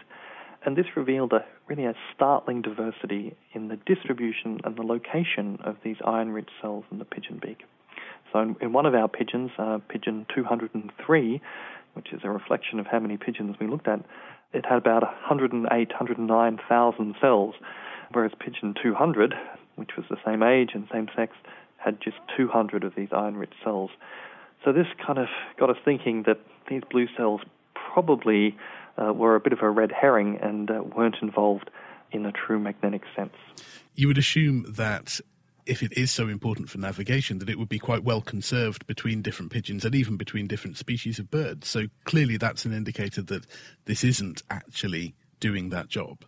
[0.64, 5.76] And this revealed a really a startling diversity in the distribution and the location of
[5.84, 7.64] these iron-rich cells in the pigeon beak.
[8.32, 11.40] So in, in one of our pigeons, uh, pigeon 203,
[11.94, 14.00] which is a reflection of how many pigeons we looked at,
[14.52, 17.54] it had about 108, 109,000 cells,
[18.12, 19.34] whereas pigeon 200,
[19.76, 21.32] which was the same age and same sex,
[21.86, 23.90] had just 200 of these iron-rich cells.
[24.64, 27.40] So this kind of got us thinking that these blue cells
[27.74, 28.56] probably
[28.98, 31.70] uh, were a bit of a red herring and uh, weren't involved
[32.10, 33.34] in a true magnetic sense.
[33.94, 35.20] You would assume that
[35.64, 39.22] if it is so important for navigation, that it would be quite well conserved between
[39.22, 41.68] different pigeons and even between different species of birds.
[41.68, 43.46] So clearly, that's an indicator that
[43.84, 46.24] this isn't actually doing that job.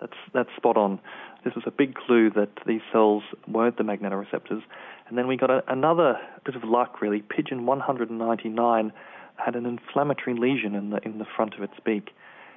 [0.00, 1.00] That's that's spot on.
[1.44, 4.62] This was a big clue that these cells weren't the magnetoreceptors.
[5.08, 7.22] And then we got a, another bit of luck, really.
[7.22, 8.92] Pigeon 199
[9.36, 12.10] had an inflammatory lesion in the in the front of its beak,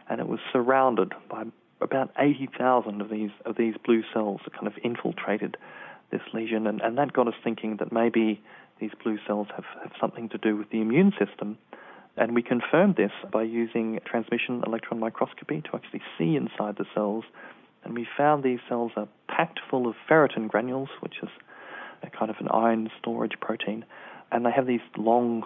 [0.09, 1.43] and it was surrounded by
[1.81, 5.57] about 80,000 of these of these blue cells that kind of infiltrated
[6.11, 8.41] this lesion, and, and that got us thinking that maybe
[8.79, 11.57] these blue cells have, have something to do with the immune system.
[12.17, 17.25] And we confirmed this by using transmission electron microscopy to actually see inside the cells.
[17.83, 21.29] And we found these cells are packed full of ferritin granules, which is
[22.03, 23.85] a kind of an iron storage protein,
[24.31, 25.43] and they have these long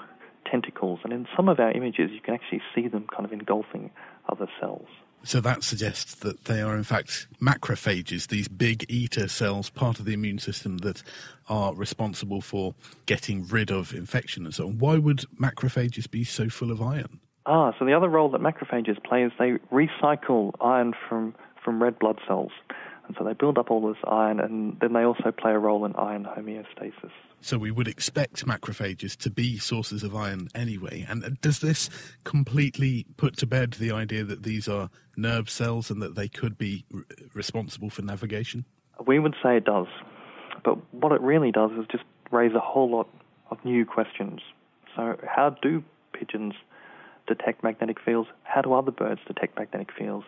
[0.49, 0.99] tentacles.
[1.03, 3.91] And in some of our images, you can actually see them kind of engulfing
[4.27, 4.87] other cells.
[5.23, 10.05] So that suggests that they are, in fact, macrophages, these big eater cells, part of
[10.05, 11.03] the immune system that
[11.49, 12.73] are responsible for
[13.05, 14.77] getting rid of infection and so on.
[14.77, 17.19] Why would macrophages be so full of iron?
[17.45, 21.99] Ah, so the other role that macrophages play is they recycle iron from, from red
[21.99, 22.51] blood cells.
[23.09, 25.83] And so they build up all this iron, and then they also play a role
[25.83, 27.09] in iron homeostasis.
[27.41, 31.07] So we would expect macrophages to be sources of iron anyway.
[31.09, 31.89] And does this
[32.23, 36.55] completely put to bed the idea that these are nerve cells and that they could
[36.55, 37.01] be r-
[37.33, 38.63] responsible for navigation?
[39.07, 39.87] We would say it does.
[40.63, 43.09] But what it really does is just raise a whole lot
[43.49, 44.41] of new questions.
[44.95, 46.53] So, how do pigeons
[47.25, 48.29] detect magnetic fields?
[48.43, 50.27] How do other birds detect magnetic fields?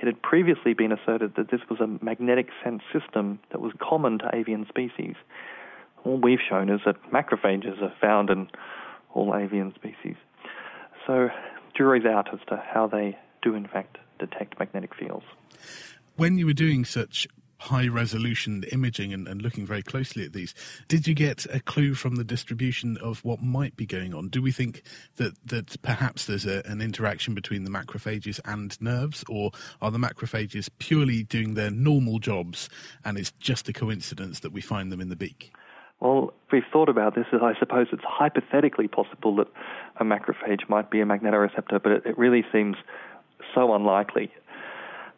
[0.00, 4.18] It had previously been asserted that this was a magnetic sense system that was common
[4.20, 5.14] to avian species.
[6.04, 8.48] All we've shown is that macrophages are found in
[9.12, 10.16] all avian species.
[11.06, 11.28] So,
[11.76, 15.24] jury's out as to how they do, in fact, detect magnetic fields.
[16.16, 17.28] When you were doing such
[17.60, 20.54] high resolution imaging and, and, looking very closely at these,
[20.88, 24.28] did you get a clue from the distribution of what might be going on?
[24.28, 24.82] Do we think
[25.16, 29.50] that, that perhaps there's a, an interaction between the macrophages and nerves, or
[29.82, 32.70] are the macrophages purely doing their normal jobs
[33.04, 35.52] and it's just a coincidence that we find them in the beak?
[36.00, 37.26] Well, we've thought about this.
[37.30, 39.48] As I suppose it's hypothetically possible that
[39.98, 42.76] a macrophage might be a magnetoreceptor, but it, it really seems
[43.54, 44.32] so unlikely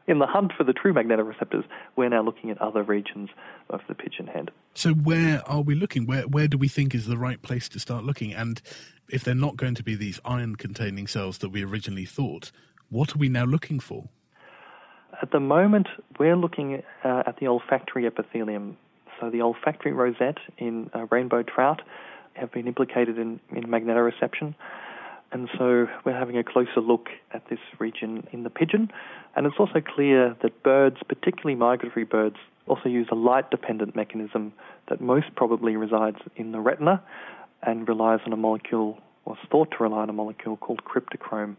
[0.07, 1.65] in the hunt for the true magnetoreceptors,
[1.97, 3.31] we're now looking at other regions
[3.71, 4.51] of the pigeon head.
[4.75, 6.07] So, where are we looking?
[6.07, 8.33] Where where do we think is the right place to start looking?
[8.33, 8.61] And
[9.09, 12.51] if they're not going to be these iron-containing cells that we originally thought,
[12.89, 14.09] what are we now looking for?
[15.21, 15.89] At the moment,
[16.19, 18.77] we're looking uh, at the olfactory epithelium.
[19.21, 21.83] So, the olfactory rosette in uh, rainbow trout
[22.35, 24.55] have been implicated in, in magnetoreception.
[25.33, 28.91] And so we're having a closer look at this region in the pigeon.
[29.35, 32.37] And it's also clear that birds, particularly migratory birds,
[32.69, 34.53] also use a light dependent mechanism
[34.89, 37.03] that most probably resides in the retina
[37.63, 41.57] and relies on a molecule, or is thought to rely on a molecule called cryptochrome.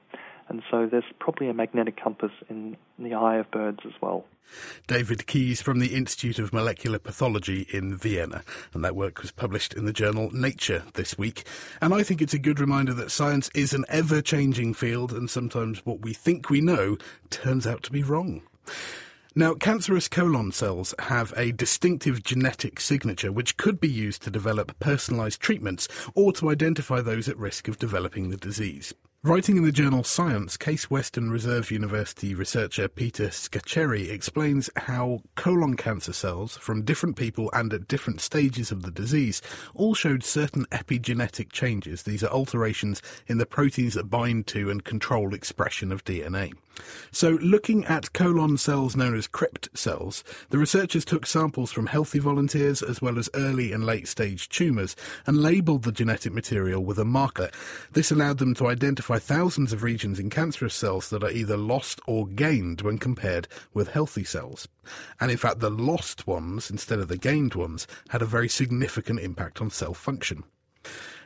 [0.54, 4.24] And so there's probably a magnetic compass in the eye of birds as well.
[4.86, 8.44] David Keays from the Institute of Molecular Pathology in Vienna.
[8.72, 11.48] And that work was published in the journal Nature this week.
[11.82, 15.28] And I think it's a good reminder that science is an ever changing field, and
[15.28, 17.00] sometimes what we think we know
[17.32, 18.44] turns out to be wrong.
[19.34, 24.80] Now, cancerous colon cells have a distinctive genetic signature which could be used to develop
[24.80, 28.94] personalised treatments or to identify those at risk of developing the disease.
[29.26, 35.78] Writing in the journal Science, Case Western Reserve University researcher Peter Scacheri explains how colon
[35.78, 39.42] cancer cells from different people and at different stages of the disease
[39.76, 42.04] all showed certain epigenetic changes.
[42.04, 46.52] These are alterations in the proteins that bind to and control expression of DNA.
[47.12, 52.20] So, looking at colon cells known as crypt cells, the researchers took samples from healthy
[52.20, 54.96] volunteers as well as early and late stage tumours
[55.28, 57.50] and labelled the genetic material with a marker.
[57.92, 62.02] This allowed them to identify thousands of regions in cancerous cells that are either lost
[62.08, 64.68] or gained when compared with healthy cells.
[65.20, 69.20] And in fact, the lost ones, instead of the gained ones, had a very significant
[69.20, 70.44] impact on cell function.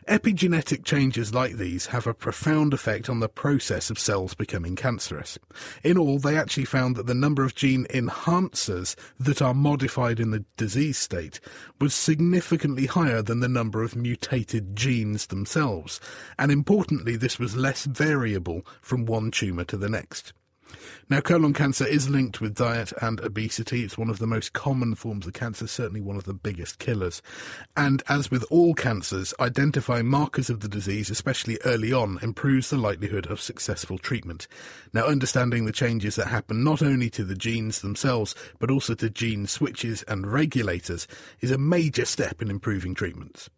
[0.07, 5.37] Epigenetic changes like these have a profound effect on the process of cells becoming cancerous.
[5.83, 10.31] In all, they actually found that the number of gene enhancers that are modified in
[10.31, 11.41] the disease state
[11.81, 15.99] was significantly higher than the number of mutated genes themselves.
[16.39, 20.31] And importantly, this was less variable from one tumour to the next.
[21.09, 23.83] Now, colon cancer is linked with diet and obesity.
[23.83, 27.21] It's one of the most common forms of cancer, certainly one of the biggest killers.
[27.77, 32.77] And as with all cancers, identifying markers of the disease, especially early on, improves the
[32.77, 34.49] likelihood of successful treatment.
[34.91, 39.09] Now, understanding the changes that happen not only to the genes themselves, but also to
[39.09, 41.07] gene switches and regulators
[41.39, 43.49] is a major step in improving treatments.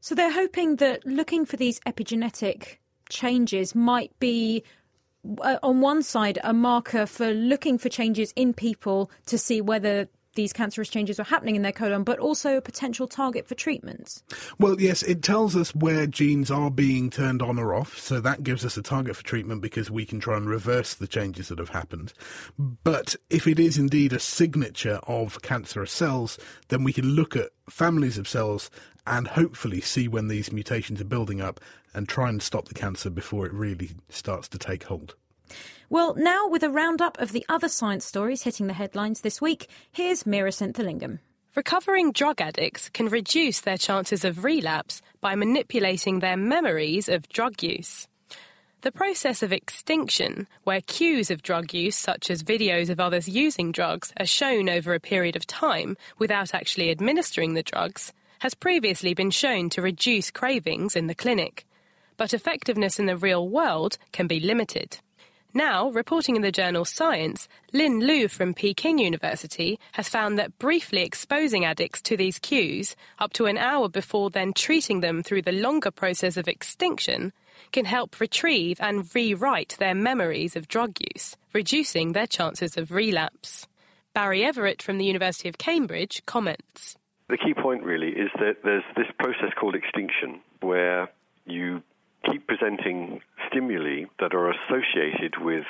[0.00, 2.76] So they're hoping that looking for these epigenetic
[3.08, 4.62] changes might be
[5.40, 10.08] Uh, on one side, a marker for looking for changes in people to see whether
[10.36, 14.22] these cancerous changes were happening in their colon, but also a potential target for treatments?
[14.58, 18.44] Well, yes, it tells us where genes are being turned on or off, so that
[18.44, 21.58] gives us a target for treatment because we can try and reverse the changes that
[21.58, 22.12] have happened.
[22.58, 27.50] But if it is indeed a signature of cancerous cells, then we can look at
[27.68, 28.70] families of cells
[29.06, 31.60] and hopefully see when these mutations are building up
[31.94, 35.14] and try and stop the cancer before it really starts to take hold.
[35.88, 39.68] Well, now with a roundup of the other science stories hitting the headlines this week,
[39.92, 41.20] here's Meera Senthilingam.
[41.54, 47.62] Recovering drug addicts can reduce their chances of relapse by manipulating their memories of drug
[47.62, 48.08] use.
[48.80, 53.70] The process of extinction, where cues of drug use, such as videos of others using
[53.70, 59.14] drugs, are shown over a period of time without actually administering the drugs, has previously
[59.14, 61.64] been shown to reduce cravings in the clinic.
[62.16, 64.98] But effectiveness in the real world can be limited.
[65.56, 71.00] Now, reporting in the journal Science, Lin Lu from Peking University has found that briefly
[71.00, 75.52] exposing addicts to these cues, up to an hour before then treating them through the
[75.52, 77.32] longer process of extinction,
[77.72, 83.66] can help retrieve and rewrite their memories of drug use, reducing their chances of relapse.
[84.12, 86.98] Barry Everitt from the University of Cambridge comments.
[87.30, 91.10] The key point really is that there's this process called extinction where
[91.46, 91.82] you
[92.30, 95.64] keep presenting stimuli that are associated with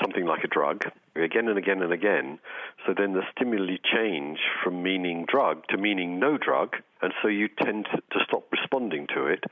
[0.00, 0.84] something like a drug
[1.16, 2.38] again and again and again.
[2.86, 7.48] So then the stimuli change from meaning drug to meaning no drug, and so you
[7.48, 9.44] tend to stop responding to it.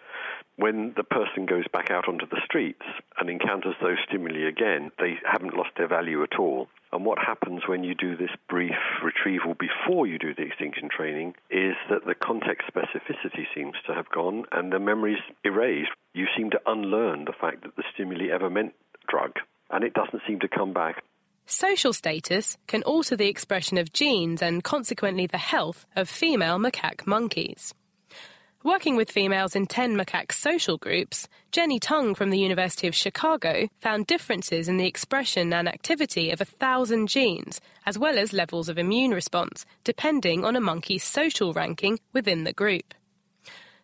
[0.58, 2.82] When the person goes back out onto the streets
[3.16, 6.66] and encounters those stimuli again, they haven't lost their value at all.
[6.92, 11.34] And what happens when you do this brief retrieval before you do the extinction training
[11.48, 15.92] is that the context specificity seems to have gone and the memory's erased.
[16.12, 18.74] You seem to unlearn the fact that the stimuli ever meant
[19.08, 19.34] drug,
[19.70, 21.04] and it doesn't seem to come back.
[21.46, 27.06] Social status can alter the expression of genes and consequently the health of female macaque
[27.06, 27.74] monkeys.
[28.64, 33.68] Working with females in 10 macaque social groups, Jenny Tung from the University of Chicago
[33.80, 38.68] found differences in the expression and activity of a thousand genes, as well as levels
[38.68, 42.94] of immune response, depending on a monkey's social ranking within the group.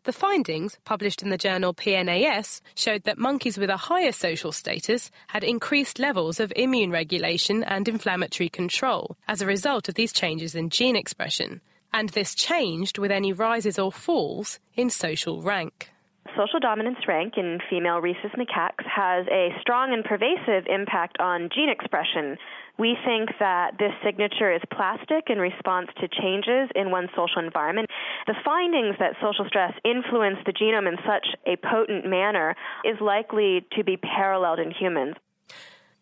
[0.03, 5.12] The findings, published in the journal PNAS, showed that monkeys with a higher social status
[5.29, 10.57] had increased levels of immune regulation and inflammatory control as a result of these changes
[10.57, 11.61] in gene expression,
[11.95, 15.90] and this changed with any rises or falls in social rank.
[16.36, 21.68] Social dominance rank in female rhesus macaques has a strong and pervasive impact on gene
[21.68, 22.36] expression.
[22.76, 27.88] We think that this signature is plastic in response to changes in one's social environment.
[28.26, 33.64] The findings that social stress influence the genome in such a potent manner is likely
[33.76, 35.14] to be paralleled in humans.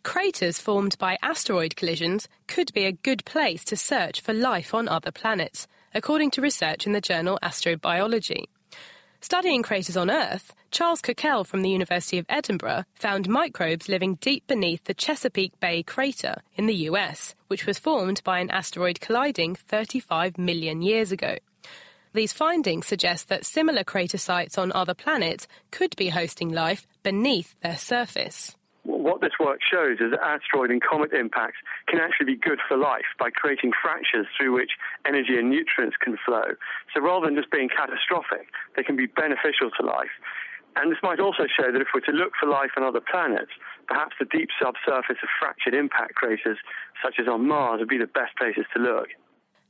[0.02, 4.88] Craters formed by asteroid collisions could be a good place to search for life on
[4.88, 8.44] other planets according to research in the journal Astrobiology.
[9.20, 14.46] Studying craters on Earth, Charles Cockell from the University of Edinburgh found microbes living deep
[14.46, 19.54] beneath the Chesapeake Bay crater in the US, which was formed by an asteroid colliding
[19.54, 21.36] 35 million years ago.
[22.14, 27.54] These findings suggest that similar crater sites on other planets could be hosting life beneath
[27.60, 32.36] their surface what this work shows is that asteroid and comet impacts can actually be
[32.36, 34.72] good for life by creating fractures through which
[35.06, 36.58] energy and nutrients can flow.
[36.94, 40.10] So rather than just being catastrophic, they can be beneficial to life.
[40.74, 43.52] And this might also show that if we're to look for life on other planets,
[43.86, 46.58] perhaps the deep subsurface of fractured impact craters,
[47.04, 49.08] such as on Mars, would be the best places to look.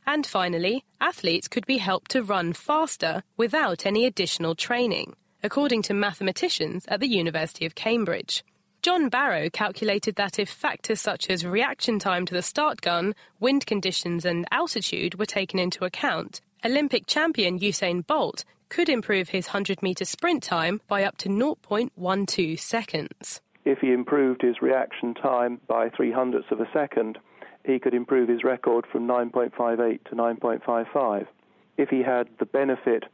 [0.07, 5.95] And finally, athletes could be helped to run faster without any additional training, according to
[5.95, 8.45] mathematicians at the University of Cambridge.
[8.83, 13.64] John Barrow calculated that if factors such as reaction time to the start gun, wind
[13.64, 19.85] conditions, and altitude were taken into account, Olympic champion Usain Bolt could improve his 100
[19.85, 23.41] metre sprint time by up to 0.12 seconds.
[23.64, 27.18] If he improved his reaction time by three hundredths of a second,
[27.64, 31.28] he could improve his record from 9.58 to 9.55.
[31.76, 33.05] If he had the benefit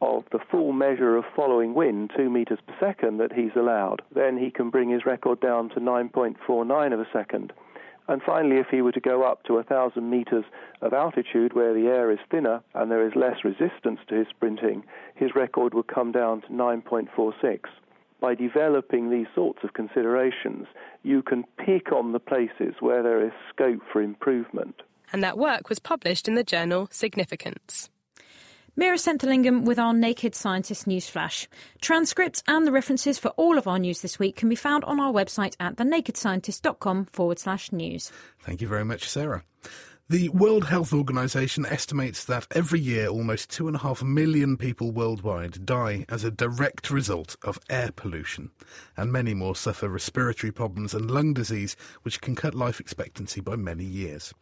[0.00, 4.36] of the full measure of following wind, 2 meters per second, that he's allowed, then
[4.36, 7.52] he can bring his record down to 9.49 of a second.
[8.06, 10.44] And finally, if he were to go up to 1,000 meters
[10.82, 14.84] of altitude where the air is thinner and there is less resistance to his sprinting,
[15.14, 17.60] his record would come down to 9.46.
[18.20, 20.66] By developing these sorts of considerations,
[21.02, 24.82] you can pick on the places where there is scope for improvement.
[25.12, 27.88] And that work was published in the journal Significance.
[28.78, 31.48] Meera Senthilingam with our Naked Scientist news flash.
[31.80, 34.98] Transcripts and the references for all of our news this week can be found on
[34.98, 38.10] our website at thenakedscientist.com forward slash news.
[38.40, 39.44] Thank you very much, Sarah.
[40.08, 44.90] The World Health Organization estimates that every year almost two and a half million people
[44.90, 48.50] worldwide die as a direct result of air pollution,
[48.96, 53.54] and many more suffer respiratory problems and lung disease, which can cut life expectancy by
[53.54, 54.34] many years.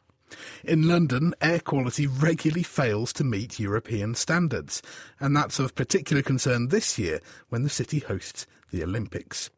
[0.64, 4.82] In London, air quality regularly fails to meet European standards,
[5.20, 9.50] and that's of particular concern this year when the city hosts the Olympics.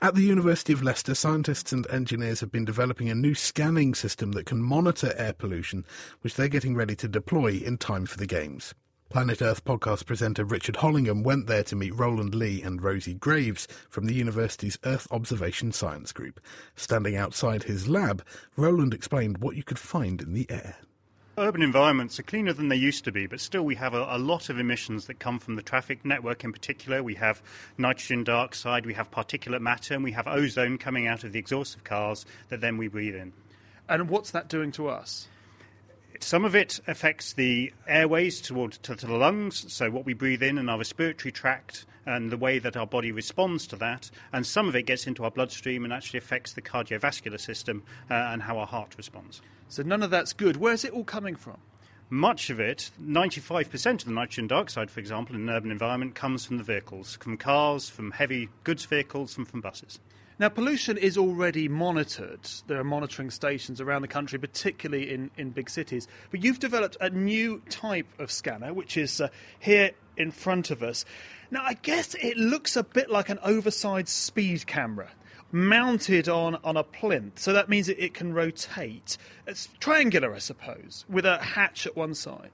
[0.00, 4.32] At the University of Leicester, scientists and engineers have been developing a new scanning system
[4.32, 5.84] that can monitor air pollution,
[6.20, 8.74] which they're getting ready to deploy in time for the Games.
[9.08, 13.68] Planet Earth podcast presenter Richard Hollingham went there to meet Roland Leigh and Rosie Graves
[13.88, 16.40] from the university's Earth Observation Science Group.
[16.74, 18.24] Standing outside his lab,
[18.56, 20.76] Roland explained what you could find in the air.
[21.38, 24.18] Urban environments are cleaner than they used to be, but still we have a, a,
[24.18, 27.02] lot of emissions that come from the traffic network in particular.
[27.02, 27.42] We have
[27.78, 31.76] nitrogen dioxide, we have particulate matter, and we have ozone coming out of the exhaust
[31.76, 33.32] of cars that then we breathe in.
[33.88, 35.28] And what's that doing to us?
[36.22, 40.42] Some of it affects the airways toward to, to the lungs, so what we breathe
[40.42, 44.10] in and our respiratory tract and the way that our body responds to that.
[44.32, 48.14] And some of it gets into our bloodstream and actually affects the cardiovascular system uh,
[48.14, 49.42] and how our heart responds.
[49.68, 50.56] So none of that's good.
[50.56, 51.58] Where's it all coming from?
[52.08, 56.46] Much of it, 95% of the nitrogen dioxide, for example, in an urban environment, comes
[56.46, 59.98] from the vehicles, from cars, from heavy goods vehicles, and from buses.
[60.38, 62.40] Now, pollution is already monitored.
[62.66, 66.08] There are monitoring stations around the country, particularly in, in big cities.
[66.30, 69.28] But you've developed a new type of scanner, which is uh,
[69.58, 71.06] here in front of us.
[71.50, 75.08] Now, I guess it looks a bit like an oversized speed camera
[75.52, 77.38] mounted on, on a plinth.
[77.38, 79.16] So that means that it can rotate.
[79.46, 82.50] It's triangular, I suppose, with a hatch at one side.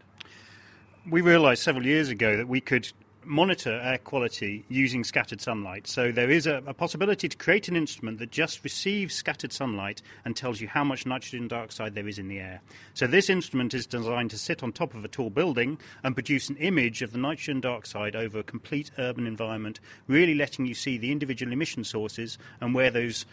[1.11, 2.93] We realised several years ago that we could
[3.24, 5.86] monitor air quality using scattered sunlight.
[5.86, 10.02] So there is a, a, possibility to create an instrument that just receives scattered sunlight
[10.24, 12.60] and tells you how much nitrogen dioxide there is in the air.
[12.94, 16.48] So this instrument is designed to sit on top of a tall building and produce
[16.48, 20.98] an image of the nitrogen dioxide over a complete urban environment, really letting you see
[20.98, 23.26] the individual emission sources and where those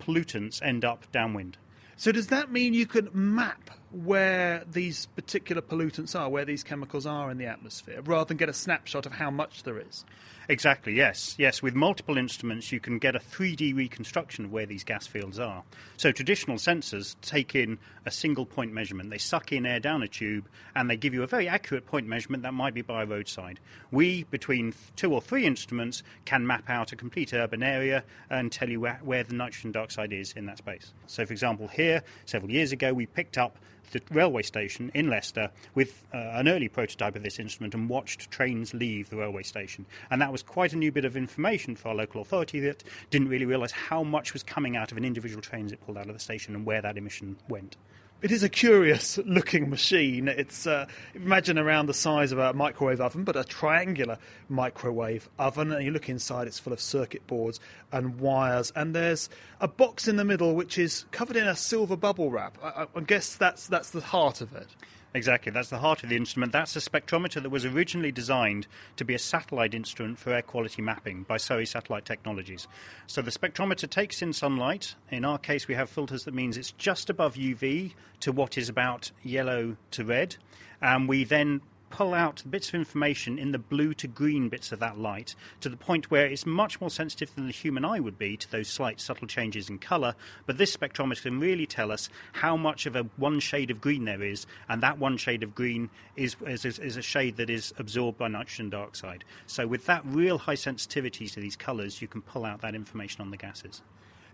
[0.00, 1.56] pollutants end up downwind.
[1.96, 7.06] So does that mean you can map where these particular pollutants are, where these chemicals
[7.06, 10.04] are in the atmosphere, rather than get a snapshot of how much there is?
[10.48, 11.36] Exactly, yes.
[11.38, 15.38] Yes, with multiple instruments, you can get a 3D reconstruction of where these gas fields
[15.38, 15.62] are.
[15.96, 19.10] So, traditional sensors take in a single point measurement.
[19.10, 22.06] They suck in air down a tube and they give you a very accurate point
[22.06, 23.60] measurement that might be by a roadside.
[23.90, 28.68] We, between two or three instruments, can map out a complete urban area and tell
[28.68, 30.92] you where, where the nitrogen dioxide is in that space.
[31.06, 33.58] So, for example, here, several years ago, we picked up
[33.92, 38.30] the railway station in Leicester with uh, an early prototype of this instrument and watched
[38.30, 39.86] trains leave the railway station.
[40.10, 43.28] And that was quite a new bit of information for our local authority that didn't
[43.28, 46.08] really realise how much was coming out of an individual train as it pulled out
[46.08, 47.76] of the station and where that emission went.
[48.22, 50.28] It is a curious looking machine.
[50.28, 54.16] It's uh, imagine around the size of a microwave oven, but a triangular
[54.48, 55.72] microwave oven.
[55.72, 57.58] And you look inside; it's full of circuit boards
[57.90, 58.72] and wires.
[58.76, 59.28] And there's
[59.60, 62.56] a box in the middle which is covered in a silver bubble wrap.
[62.62, 64.68] I, I guess that's that's the heart of it.
[65.14, 66.52] Exactly, that's the heart of the instrument.
[66.52, 70.80] That's a spectrometer that was originally designed to be a satellite instrument for air quality
[70.80, 72.66] mapping by Surrey Satellite Technologies.
[73.06, 74.94] So the spectrometer takes in sunlight.
[75.10, 78.70] In our case, we have filters that means it's just above UV to what is
[78.70, 80.36] about yellow to red.
[80.80, 81.60] And we then
[81.92, 85.68] pull out bits of information in the blue to green bits of that light to
[85.68, 88.66] the point where it's much more sensitive than the human eye would be to those
[88.66, 90.14] slight subtle changes in colour.
[90.46, 94.06] But this spectrometer can really tell us how much of a one shade of green
[94.06, 97.74] there is, and that one shade of green is, is, is a shade that is
[97.76, 99.22] absorbed by nitrogen dioxide.
[99.46, 103.20] So with that real high sensitivity to these colours, you can pull out that information
[103.20, 103.82] on the gases.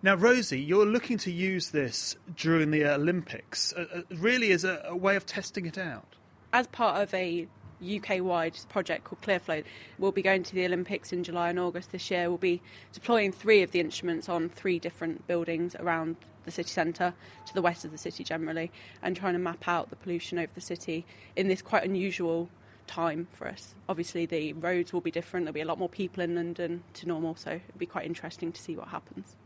[0.01, 4.81] Now, Rosie, you're looking to use this during the Olympics, uh, uh really as a,
[4.87, 6.18] a way of testing it out
[6.53, 7.47] as part of a
[7.83, 9.63] UK wide project called ClearfLo.
[9.99, 12.29] We'll be going to the Olympics in July and August this year.
[12.29, 12.61] We'll be
[12.93, 17.15] deploying three of the instruments on three different buildings around the city centre,
[17.47, 18.71] to the west of the city generally,
[19.03, 21.05] and trying to map out the pollution over the city
[21.37, 22.49] in this quite unusual
[22.87, 23.75] time for us.
[23.89, 27.07] Obviously, the roads will be different, there'll be a lot more people in London to
[27.07, 29.37] normal, so it'll be quite interesting to see what happens.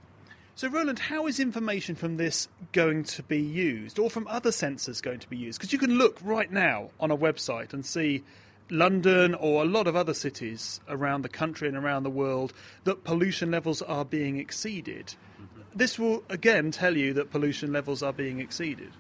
[0.62, 5.02] So, Roland, how is information from this going to be used, or from other sensors
[5.02, 5.58] going to be used?
[5.58, 8.22] Because you can look right now on a website and see
[8.70, 12.52] London or a lot of other cities around the country and around the world
[12.84, 15.06] that pollution levels are being exceeded.
[15.06, 15.62] Mm-hmm.
[15.74, 18.92] This will again tell you that pollution levels are being exceeded.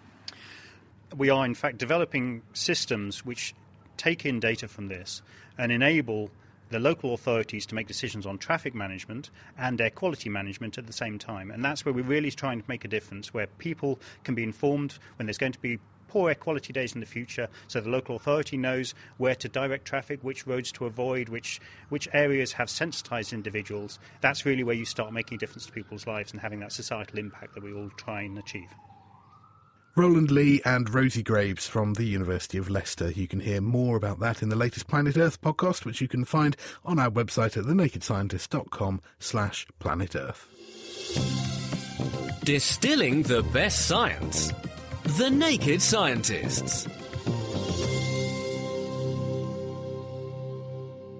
[1.16, 3.54] We are, in fact, developing systems which
[3.96, 5.22] take in data from this
[5.56, 6.32] and enable
[6.72, 10.92] the local authorities to make decisions on traffic management and air quality management at the
[10.92, 11.50] same time.
[11.50, 14.98] And that's where we're really trying to make a difference, where people can be informed
[15.16, 18.16] when there's going to be poor air quality days in the future so the local
[18.16, 23.32] authority knows where to direct traffic, which roads to avoid, which, which areas have sensitised
[23.32, 23.98] individuals.
[24.20, 27.18] That's really where you start making a difference to people's lives and having that societal
[27.18, 28.68] impact that we all try and achieve.
[29.94, 33.10] Roland Leigh and Rosie Graves from the University of Leicester.
[33.10, 36.24] You can hear more about that in the latest Planet Earth podcast, which you can
[36.24, 40.48] find on our website at thenakedscientist.com slash planet Earth.
[42.42, 44.50] Distilling the best science.
[45.18, 46.88] The Naked Scientists.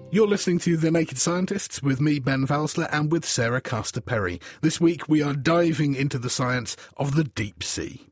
[0.09, 4.39] You're listening to The Naked Scientists with me, Ben Valsler, and with Sarah Castor Perry.
[4.61, 8.07] This week we are diving into the science of the deep sea.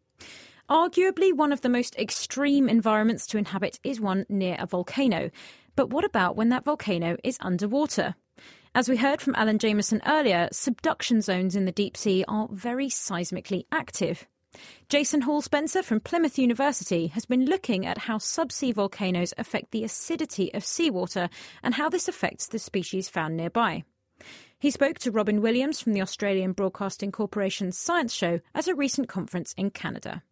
[0.72, 5.30] Arguably, one of the most extreme environments to inhabit is one near a volcano.
[5.76, 8.15] But what about when that volcano is underwater?
[8.74, 12.88] As we heard from Alan Jamieson earlier, subduction zones in the deep sea are very
[12.88, 14.26] seismically active.
[14.88, 19.84] Jason Hall Spencer from Plymouth University has been looking at how subsea volcanoes affect the
[19.84, 21.28] acidity of seawater
[21.61, 23.84] and how this affects the species found nearby.
[24.57, 29.09] He spoke to Robyn Williams from the Australian Broadcasting Corporation's Science Show at a recent
[29.09, 30.24] conference in Canada.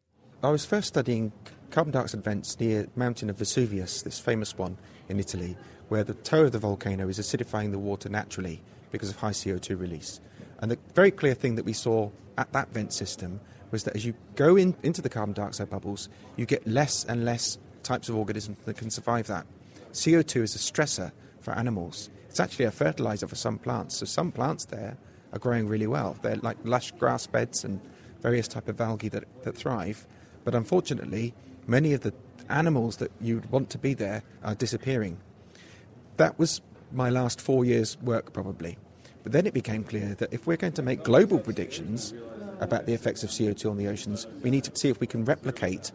[0.41, 1.33] I was first studying
[1.69, 4.77] carbon dioxide vents near mountain of Vesuvius, this famous one
[5.09, 5.57] in Italy,
[5.89, 9.77] where the toe of the volcano is acidifying the water naturally because of high CO2
[9.77, 10.21] release.
[10.59, 14.05] And the very clear thing that we saw at that vent system was that as
[14.05, 18.15] you go in, into the carbon dioxide bubbles, you get less and less types of
[18.15, 19.45] organisms that can survive that.
[19.91, 21.11] CO2 is a stressor
[21.41, 22.09] for animals.
[22.29, 23.97] It's actually a fertilizer for some plants.
[23.97, 24.95] So some plants there
[25.33, 26.15] are growing really well.
[26.21, 27.81] They're like lush grass beds and
[28.21, 30.07] various type of algae that, that thrive.
[30.49, 31.35] But unfortunately,
[31.67, 32.11] many of the
[32.49, 35.19] animals that you'd want to be there are disappearing.
[36.17, 38.75] That was my last four years' work, probably.
[39.21, 42.15] But then it became clear that if we're going to make global predictions,
[42.61, 45.23] about the effects of CO2 on the oceans, we need to see if we can
[45.23, 45.91] replicate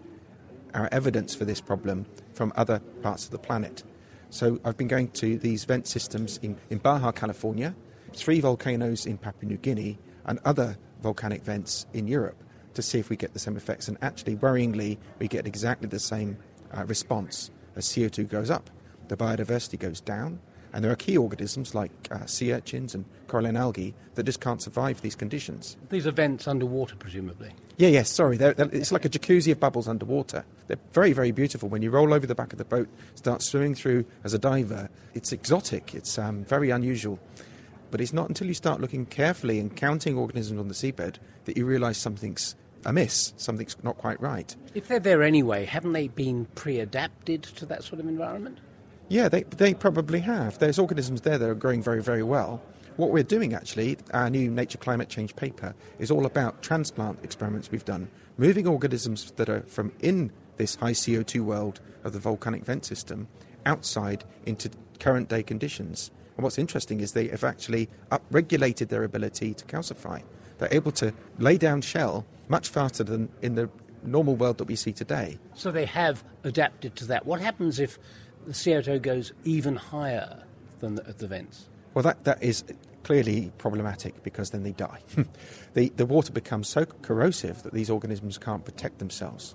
[0.72, 3.82] our evidence for this problem from other parts of the planet.
[4.30, 7.74] So I've been going to these vent systems in, in Baja, California,
[8.12, 12.36] three volcanoes in Papua New Guinea, and other volcanic vents in Europe
[12.75, 13.89] to see if we get the same effects.
[13.89, 16.37] And actually, worryingly, we get exactly the same
[16.77, 18.70] uh, response as CO2 goes up.
[19.09, 20.41] The biodiversity goes down,
[20.72, 24.62] and there are key organisms like uh, sea urchins and coralline algae that just can't
[24.62, 25.77] survive these conditions.
[25.91, 27.53] These are vents underwater, presumably?
[27.77, 28.37] Yeah, yes, sorry.
[28.37, 30.45] They're, they're, it's like a jacuzzi of bubbles underwater.
[30.66, 31.68] They're very, very beautiful.
[31.68, 34.89] When you roll over the back of the boat, start swimming through as a diver,
[35.14, 37.18] it's exotic, it's um, very unusual.
[37.91, 41.57] But it's not until you start looking carefully and counting organisms on the seabed that
[41.57, 42.57] you realise something's
[42.87, 44.55] amiss, something's not quite right.
[44.74, 48.59] If they're there anyway, haven't they been pre adapted to that sort of environment?
[49.09, 50.59] Yeah, they, they probably have.
[50.59, 52.62] There's organisms there that are growing very, very well.
[52.97, 57.70] What we're doing actually, our new Nature Climate Change paper, is all about transplant experiments
[57.70, 58.09] we've done,
[58.39, 63.26] moving organisms that are from in this high CO2 world of the volcanic vent system
[63.66, 64.70] outside into
[65.01, 66.11] current day conditions.
[66.37, 70.22] And what's interesting is they have actually upregulated their ability to calcify.
[70.59, 73.68] They're able to lay down shell much faster than in the
[74.03, 75.38] normal world that we see today.
[75.55, 77.26] So they have adapted to that.
[77.26, 77.99] What happens if
[78.47, 80.42] the CO2 goes even higher
[80.80, 81.68] than the, the vents?
[81.95, 82.64] Well, that, that is
[83.05, 85.01] clearly problematic because then they die.
[85.74, 89.55] the, the water becomes so corrosive that these organisms can't protect themselves.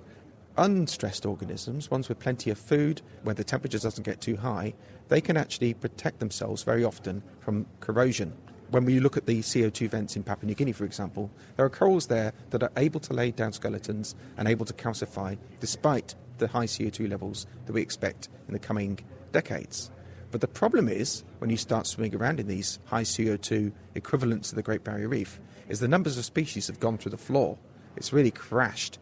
[0.58, 4.74] Unstressed organisms, ones with plenty of food, where the temperature doesn't get too high,
[5.08, 8.34] they can actually protect themselves very often from corrosion.
[8.72, 11.72] When we look at the CO2 vents in Papua New Guinea, for example, there are
[11.72, 16.48] corals there that are able to lay down skeletons and able to calcify despite the
[16.48, 19.00] high CO2 levels that we expect in the coming
[19.32, 19.90] decades.
[20.30, 24.56] But the problem is, when you start swimming around in these high CO2 equivalents of
[24.56, 27.58] the Great Barrier Reef, is the numbers of species have gone through the floor.
[27.96, 29.00] It's really crashed.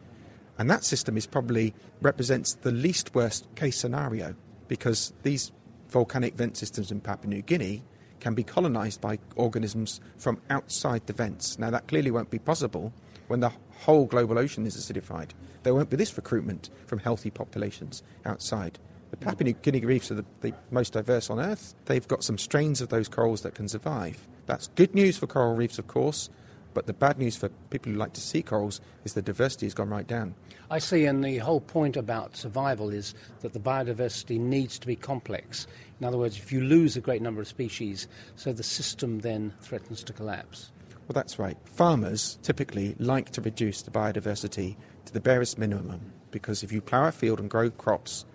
[0.58, 4.36] And that system is probably represents the least worst case scenario
[4.70, 5.52] because these
[5.90, 7.84] volcanic vent systems in Papua New Guinea
[8.20, 11.60] can be colonized by organisms from outside the vents.
[11.60, 12.94] Now, that clearly won't be possible
[13.28, 15.32] when the whole global ocean is acidified.
[15.64, 18.80] There won't be this recruitment from healthy populations outside.
[19.12, 21.76] The Papua New Guinea reefs are the, the, most diverse on Earth.
[21.86, 24.28] They've got some strains of those corals that can survive.
[24.48, 26.30] That's good news for coral reefs, of course,
[26.74, 29.74] but the bad news for people who like to see corals is the diversity has
[29.74, 30.36] gone right down.
[30.70, 34.96] I see, and the whole point about survival is that the biodiversity needs to be
[34.96, 35.66] complex.
[36.00, 39.54] In other words, if you lose a great number of species, so the system then
[39.62, 40.72] threatens to collapse.
[41.08, 41.58] Well, that's right.
[41.66, 47.08] Farmers typically like to reduce the biodiversity to the barest minimum because if you plough
[47.08, 48.26] a field and grow crops,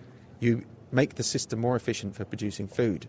[0.40, 3.08] you make the system more efficient for producing food.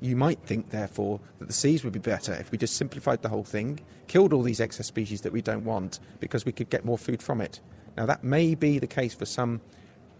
[0.00, 3.28] You might think, therefore, that the seas would be better if we just simplified the
[3.28, 6.84] whole thing, killed all these excess species that we don't want, because we could get
[6.84, 7.60] more food from it.
[7.96, 9.60] Now, that may be the case for some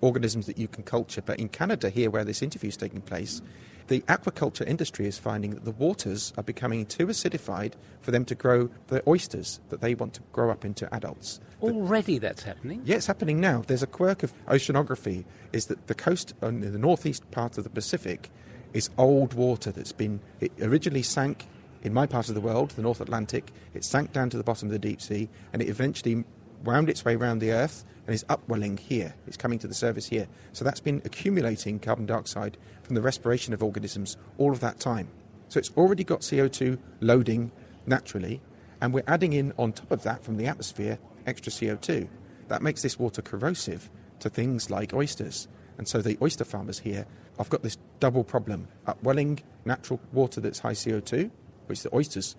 [0.01, 1.22] organisms that you can culture.
[1.22, 3.41] But in Canada, here where this interview is taking place,
[3.89, 8.35] the aquaculture industry is finding that the waters are becoming too acidified for them to
[8.35, 11.41] grow the oysters that they want to grow up into adults.
[11.62, 12.83] Already that's happening?
[12.85, 13.64] Yeah, it's happening now.
[13.66, 17.70] There's a quirk of oceanography is that the coast in the northeast part of the
[17.70, 18.31] Pacific
[18.72, 21.46] is old water that's been, it originally sank
[21.82, 24.68] in my part of the world, the North Atlantic, it sank down to the bottom
[24.68, 26.24] of the deep sea and it eventually
[26.64, 29.14] wound its way around the Earth and is upwelling here.
[29.26, 30.26] It's coming to the surface here.
[30.52, 35.08] So that's been accumulating carbon dioxide from the respiration of organisms all of that time.
[35.48, 37.52] So it's already got CO2 loading
[37.86, 38.40] naturally,
[38.80, 42.08] and we're adding in on top of that from the atmosphere extra CO2.
[42.48, 43.90] That makes this water corrosive
[44.20, 45.48] to things like oysters.
[45.79, 47.07] And so the oyster farmers here
[47.39, 51.31] I've got this double problem upwelling natural water that's high CO2,
[51.66, 52.35] which the oysters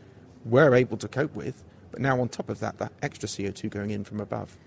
[0.46, 3.92] were able to cope with, but now on top of that, that extra CO2 going
[3.92, 4.58] in from above.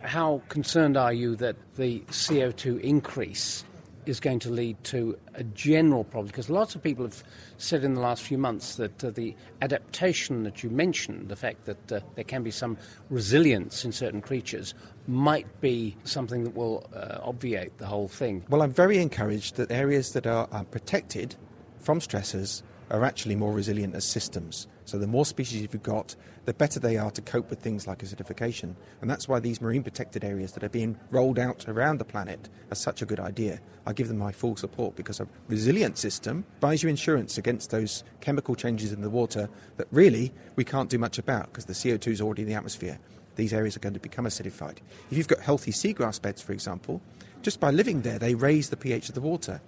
[0.00, 3.64] How concerned are you that the CO2 increase
[4.06, 6.28] is going to lead to a general problem?
[6.28, 7.22] Because lots of people have
[7.58, 11.64] said in the last few months that uh, the adaptation that you mentioned, the fact
[11.66, 12.76] that uh, there can be some
[13.10, 14.74] resilience in certain creatures,
[15.06, 18.44] might be something that will uh, obviate the whole thing.
[18.48, 21.36] Well, I'm very encouraged that areas that are, are protected
[21.78, 24.66] from stressors are actually more resilient as systems.
[24.84, 26.14] So the more species you've got,
[26.44, 28.74] the better they are to cope with things like acidification.
[29.00, 32.48] And that's why these marine protected areas that are being rolled out around the planet
[32.70, 33.60] are such a good idea.
[33.86, 38.04] I give them my full support because a resilient system buys you insurance against those
[38.20, 42.08] chemical changes in the water that really we can't do much about because the CO2
[42.08, 42.98] is already in the atmosphere.
[43.36, 44.78] These areas are going to become acidified.
[45.10, 47.02] If you've got healthy seagrass beds, for example,
[47.42, 49.60] just by living there, they raise the pH of the water.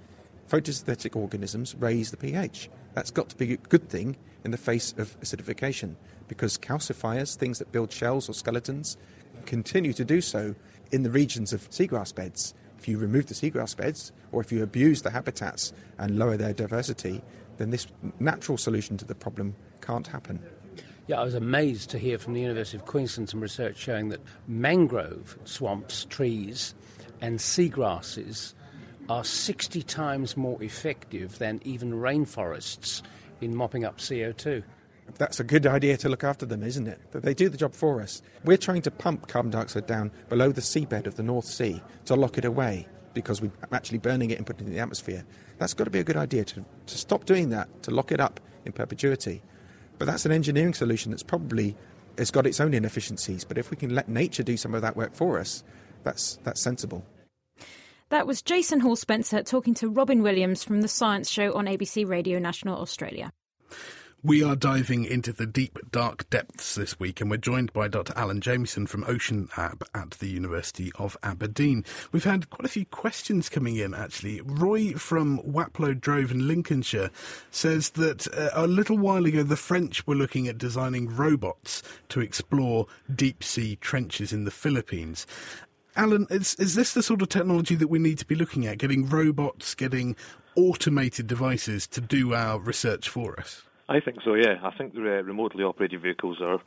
[0.48, 2.70] Photosynthetic organisms raise the pH.
[2.94, 5.96] That's got to be a good thing in the face of acidification
[6.28, 8.96] because calcifiers, things that build shells or skeletons,
[9.44, 10.54] continue to do so
[10.92, 12.54] in the regions of seagrass beds.
[12.78, 16.52] If you remove the seagrass beds or if you abuse the habitats and lower their
[16.52, 17.22] diversity,
[17.56, 17.86] then this
[18.20, 20.40] natural solution to the problem can't happen.
[21.08, 24.20] Yeah, I was amazed to hear from the University of Queensland some research showing that
[24.46, 26.74] mangrove swamps, trees,
[27.20, 28.54] and seagrasses
[29.08, 33.02] are 60 times more effective than even rainforests
[33.40, 34.62] in mopping up CO2.
[35.18, 37.00] That's a good idea to look after them, isn't it?
[37.12, 38.22] That they do the job for us.
[38.44, 42.16] We're trying to pump carbon dioxide down below the seabed of the North Sea to
[42.16, 45.24] lock it away because we're actually burning it and putting it in the atmosphere.
[45.58, 48.20] That's got to be a good idea to, to stop doing that, to lock it
[48.20, 49.42] up in perpetuity.
[49.98, 51.76] But that's an engineering solution that's probably
[52.18, 53.44] has got its own inefficiencies.
[53.44, 55.64] But if we can let nature do some of that work for us,
[56.02, 57.04] that's that's sensible.
[58.08, 62.08] That was Jason Hall Spencer talking to Robyn Williams from The Science Show on ABC
[62.08, 63.32] Radio National Australia.
[64.22, 68.12] We are diving into the deep, dark depths this week, and we're joined by Dr.
[68.16, 71.84] Alan Jamieson from Oceanlab at the University of Aberdeen.
[72.10, 74.40] We've had quite a few questions coming in, actually.
[74.44, 77.10] Roy from Whaplode Drove in Lincolnshire
[77.50, 82.20] says that uh, a little while ago the French were looking at designing robots to
[82.20, 85.24] explore deep sea trenches in the Philippines.
[85.96, 88.78] Alan, is, is this the sort of technology that we need to be looking at?
[88.78, 90.14] Getting robots, getting
[90.54, 93.62] automated devices to do our research for us?
[93.88, 94.34] I think so.
[94.34, 96.60] Yeah, I think the uh, remotely operated vehicles are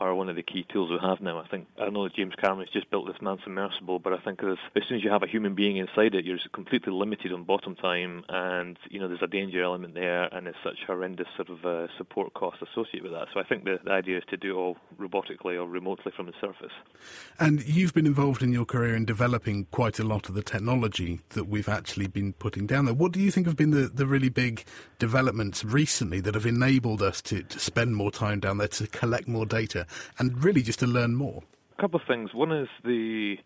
[0.00, 1.38] are one of the key tools we have now.
[1.38, 4.56] I think I know that James Cameron's just built this man-submersible, but I think as,
[4.74, 7.76] as soon as you have a human being inside it, you're completely limited on bottom
[7.76, 11.64] time, and you know there's a danger element there, and there's such horrendous sort of
[11.64, 13.28] uh, support costs associated with that.
[13.34, 16.26] So I think the, the idea is to do it all robotically or remotely from
[16.26, 16.72] the surface.
[17.38, 21.20] And you've been involved in your career in developing quite a lot of the technology
[21.30, 22.94] that we've actually been putting down there.
[22.94, 24.64] What do you think have been the, the really big
[24.98, 29.28] developments recently that have enabled us to, to spend more time down there, to collect
[29.28, 29.86] more data,
[30.18, 31.42] and really just to learn more?
[31.78, 32.34] A couple of things.
[32.34, 33.36] One is the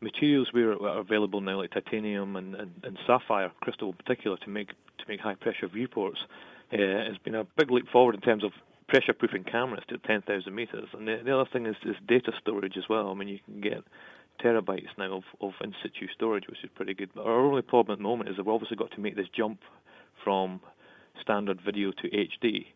[0.00, 4.48] materials we are available now, like titanium and, and, and, sapphire crystal in particular, to
[4.48, 6.18] make to make high pressure viewports,
[6.72, 8.52] uh, has been a big leap forward in terms of
[8.88, 10.88] pressure proofing cameras to 10,000 meters.
[10.92, 13.10] And the, the other thing is, is data storage as well.
[13.10, 13.84] I mean, you can get
[14.42, 17.10] terabytes now of, of in situ storage, which is pretty good.
[17.14, 19.28] But our only problem at the moment is that we've obviously got to make this
[19.34, 19.60] jump
[20.22, 20.60] from
[21.20, 22.66] standard video to HD.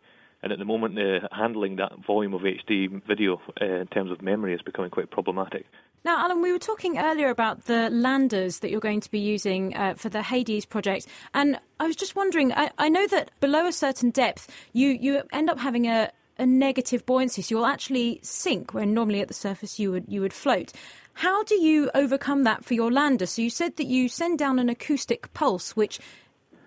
[0.43, 4.22] And at the moment, uh, handling that volume of HD video uh, in terms of
[4.22, 5.66] memory is becoming quite problematic.
[6.05, 9.74] Now, Alan, we were talking earlier about the landers that you're going to be using
[9.74, 12.53] uh, for the Hades project, and I was just wondering.
[12.53, 16.47] I, I, know that below a certain depth, you you end up having a, a
[16.47, 20.32] negative buoyancy, so you'll actually sink when normally at the surface you would you would
[20.32, 20.72] float.
[21.14, 23.26] How do you overcome that for your lander?
[23.26, 25.99] So you said that you send down an acoustic pulse, which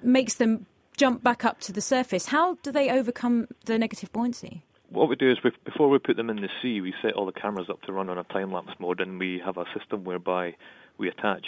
[0.02, 0.66] makes them
[1.00, 2.28] jump back up to the surface.
[2.28, 4.64] How do they overcome the negative buoyancy?
[4.92, 7.26] what we do is we, before we put them in the sea, we set all
[7.26, 10.04] the cameras up to run on a time lapse mode, and we have a system
[10.04, 10.56] whereby
[10.98, 11.46] we attach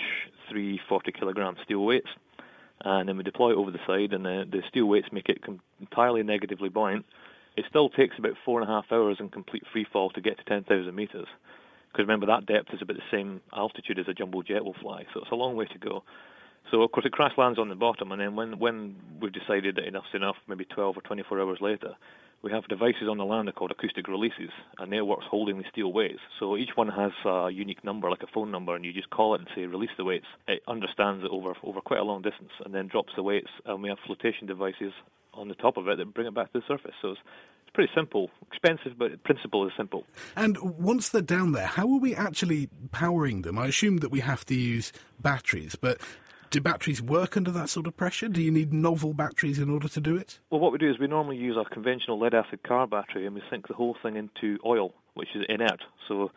[0.49, 2.10] three 40 kilogram steel weights,
[2.86, 5.43] and then we deploy it over the side, and the, the steel weights make it
[5.43, 7.06] com- entirely negatively buoyant.
[7.58, 10.38] It still takes about four and a half hours in complete free fall to get
[10.38, 11.28] to 10,000 meters,
[11.91, 15.06] because remember that depth is about the same altitude as a jumbo jet will fly,
[15.14, 16.04] so it's a long way to go.
[16.72, 19.76] So of course it crash lands on the bottom, and then when when we've decided
[19.76, 21.95] that enough's enough, maybe 12 or 24 hours later,
[22.41, 24.49] we have devices on the lander called acoustic releases,
[24.80, 26.22] and they're what's holding the steel weights.
[26.39, 29.36] So each one has a unique number, like a phone number, and you just call
[29.36, 30.26] it and say release the weights.
[30.47, 33.84] It understands it over over quite a long distance, and then drops the weights, and
[33.84, 34.93] we have flotation devices
[35.34, 36.95] on the top of it that bring it back to the surface.
[37.01, 37.19] So it's,
[37.63, 40.05] it's pretty simple, expensive, but the principle is simple.
[40.38, 43.57] And once they're down there, how are we actually powering them?
[43.57, 45.99] I assume that we have to use batteries, but
[46.52, 48.28] do batteries work under that sort of pressure?
[48.28, 50.39] Do you need novel batteries in order to do it?
[50.52, 53.34] Well, what we do is we normally use our conventional lead acid car battery and
[53.34, 55.82] we sink the whole thing into oil, which is inert.
[56.08, 56.32] So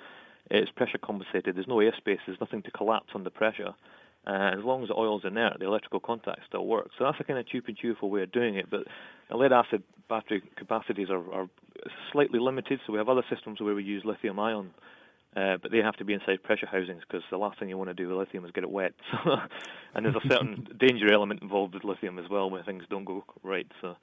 [0.50, 1.56] it's pressure compensated.
[1.56, 2.18] There's no airspace.
[2.26, 3.74] There's nothing to collapse under pressure.
[4.26, 6.92] Uh, as long as the oil's inert, the electrical contact still works.
[6.96, 8.70] So that's a kind of cheap and cheerful way of doing it.
[8.70, 8.84] But
[9.36, 11.48] lead acid battery capacities are, are
[12.12, 12.78] slightly limited.
[12.86, 14.70] So we have other systems where we use lithium ion
[15.36, 17.90] uh, but they have to be inside pressure housings because the last thing you want
[17.90, 18.94] to do with lithium is get it wet.
[19.24, 19.36] So,
[19.94, 23.24] and there's a certain danger element involved with lithium as well when things don't go
[23.44, 23.66] right.
[23.80, 23.96] So,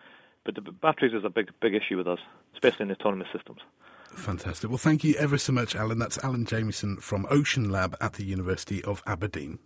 [0.46, 2.20] but the batteries is a big big issue with us,
[2.54, 3.60] especially in autonomous systems.
[4.14, 4.70] Fantastic.
[4.70, 6.00] Well, thank you ever so much, Alan.
[6.00, 9.60] That's Alan Jamieson from Ocean Lab at the University of Aberdeen.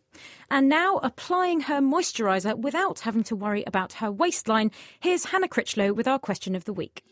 [0.50, 5.94] And now, applying her moisturiser without having to worry about her waistline, here's Hannah Critchlow
[5.94, 7.04] with our question of the week.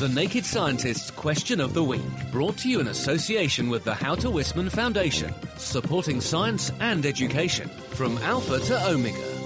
[0.00, 2.00] The Naked Scientist's Question of the Week,
[2.32, 7.68] brought to you in association with the How to Wisman Foundation, supporting science and education
[7.68, 9.39] from Alpha to Omega.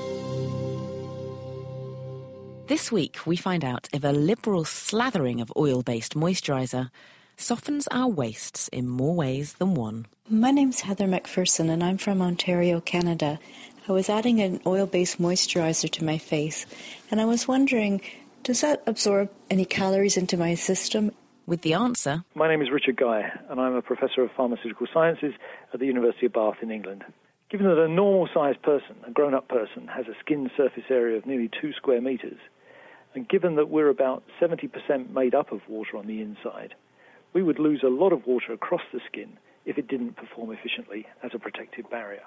[2.66, 6.90] This week, we find out if a liberal slathering of oil based moisturiser
[7.36, 10.06] softens our waists in more ways than one.
[10.30, 13.38] My name's Heather McPherson, and I'm from Ontario, Canada.
[13.86, 16.64] I was adding an oil based moisturizer to my face,
[17.10, 18.00] and I was wondering
[18.44, 21.12] does that absorb any calories into my system?
[21.46, 22.24] With the answer.
[22.34, 25.34] My name is Richard Guy, and I'm a professor of pharmaceutical sciences
[25.74, 27.04] at the University of Bath in England.
[27.54, 31.16] Given that a normal sized person, a grown up person, has a skin surface area
[31.16, 32.40] of nearly two square meters,
[33.14, 36.74] and given that we're about 70% made up of water on the inside,
[37.32, 41.06] we would lose a lot of water across the skin if it didn't perform efficiently
[41.22, 42.24] as a protective barrier.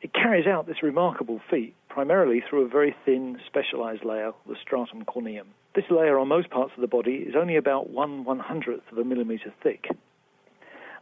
[0.00, 5.04] It carries out this remarkable feat primarily through a very thin, specialized layer, the stratum
[5.06, 5.48] corneum.
[5.74, 8.98] This layer on most parts of the body is only about one one hundredth of
[8.98, 9.88] a millimeter thick.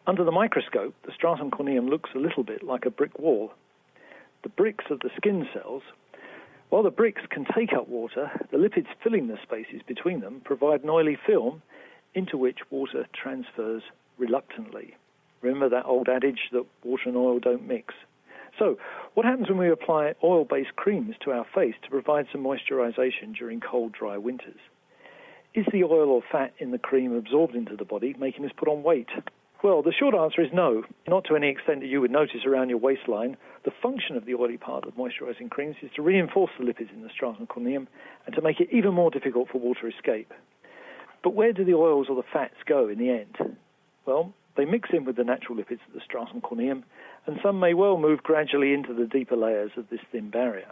[0.09, 3.53] Under the microscope, the stratum corneum looks a little bit like a brick wall.
[4.43, 5.83] The bricks of the skin cells,
[6.71, 10.83] while the bricks can take up water, the lipids filling the spaces between them provide
[10.83, 11.61] an oily film
[12.15, 13.83] into which water transfers
[14.17, 14.97] reluctantly.
[15.43, 17.93] Remember that old adage that water and oil don't mix?
[18.59, 18.79] So,
[19.13, 23.37] what happens when we apply oil based creams to our face to provide some moisturization
[23.37, 24.61] during cold, dry winters?
[25.53, 28.69] Is the oil or fat in the cream absorbed into the body, making us put
[28.69, 29.09] on weight?
[29.61, 32.69] Well, the short answer is no, not to any extent that you would notice around
[32.69, 33.37] your waistline.
[33.65, 37.03] The function of the oily part of moisturizing creams is to reinforce the lipids in
[37.03, 37.89] the stratum corneum
[38.25, 40.33] and to make it even more difficult for water to escape.
[41.25, 43.57] But where do the oils or the fats go in the end?
[44.07, 46.85] Well, they mix in with the natural lipids of the stratum corneum,
[47.27, 50.71] and some may well move gradually into the deeper layers of this thin barrier.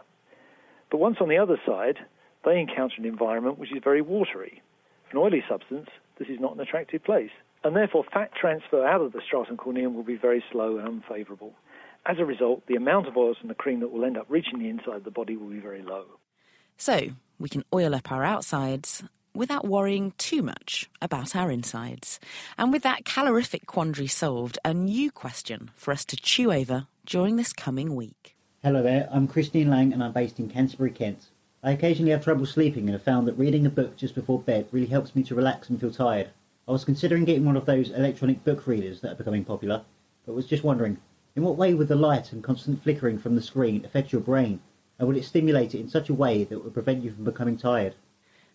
[0.92, 1.98] But once on the other side,
[2.44, 4.62] they encounter an environment which is very watery.
[5.10, 5.88] For an oily substance,
[6.20, 7.30] this is not an attractive place,
[7.66, 11.52] and therefore fat transfer out of the stratum corneum will be very slow and unfavorable.
[12.06, 14.60] As a result, the amount of oils in the cream that will end up reaching
[14.60, 16.04] the inside of the body will be very low.
[16.76, 17.08] So,
[17.38, 19.02] we can oil up our outsides
[19.34, 22.20] without worrying too much about our insides.
[22.56, 27.36] And with that calorific quandary solved, a new question for us to chew over during
[27.36, 28.36] this coming week.
[28.62, 31.26] Hello there, I'm Christine Lang and I'm based in Canterbury, Kent.
[31.62, 34.68] I occasionally have trouble sleeping and have found that reading a book just before bed
[34.70, 36.30] really helps me to relax and feel tired.
[36.68, 39.84] I was considering getting one of those electronic book readers that are becoming popular,
[40.24, 40.98] but was just wondering,
[41.36, 44.58] in what way would the light and constant flickering from the screen affect your brain,
[44.98, 47.56] and would it stimulate it in such a way that would prevent you from becoming
[47.56, 47.94] tired?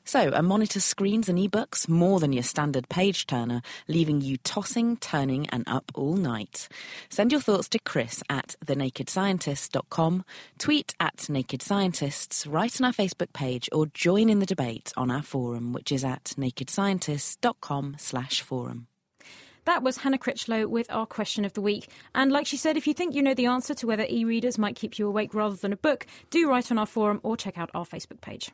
[0.04, 4.98] So, a monitor screens and ebooks more than your standard page turner, leaving you tossing,
[4.98, 6.68] turning, and up all night.
[7.10, 10.26] Send your thoughts to Chris at thenakedscientist.com,
[10.58, 15.12] tweet at Naked Scientists, write on our Facebook page, or join in the debate on
[15.12, 18.88] our forum, which is at nakedscientists.com slash forum.
[19.66, 21.88] That was Hannah Critchlow with our question of the week.
[22.16, 24.58] And like she said, if you think you know the answer to whether e readers
[24.58, 27.60] might keep you awake rather than a book, do write on our forum or check
[27.60, 28.50] out our Facebook page.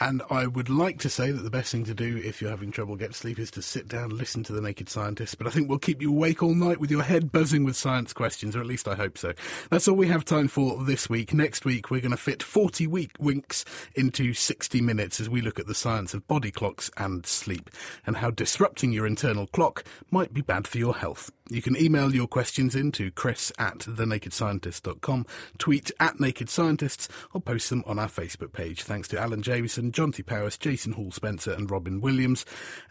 [0.00, 2.72] And I would like to say that the best thing to do if you're having
[2.72, 5.38] trouble getting sleep is to sit down, listen to the Naked Scientist.
[5.38, 8.12] But I think we'll keep you awake all night with your head buzzing with science
[8.12, 9.34] questions, or at least I hope so.
[9.70, 11.32] That's all we have time for this week.
[11.32, 15.60] Next week, we're going to fit 40 week winks into 60 minutes as we look
[15.60, 17.70] at the science of body clocks and sleep
[18.04, 21.30] and how disrupting your internal clock might be bad for your health.
[21.50, 25.26] You can email your questions in to chris at thenakedscientist.com,
[25.58, 28.82] tweet at Naked Scientists, or post them on our Facebook page.
[28.82, 32.44] Thanks to Alan Jamieson, Jonty Powis, Jason Hall Spencer, and Robyn Williams,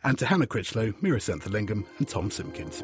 [0.04, 2.84] and to Hannah Critchlow, Meera Senthilingam, and Tom Simpkins.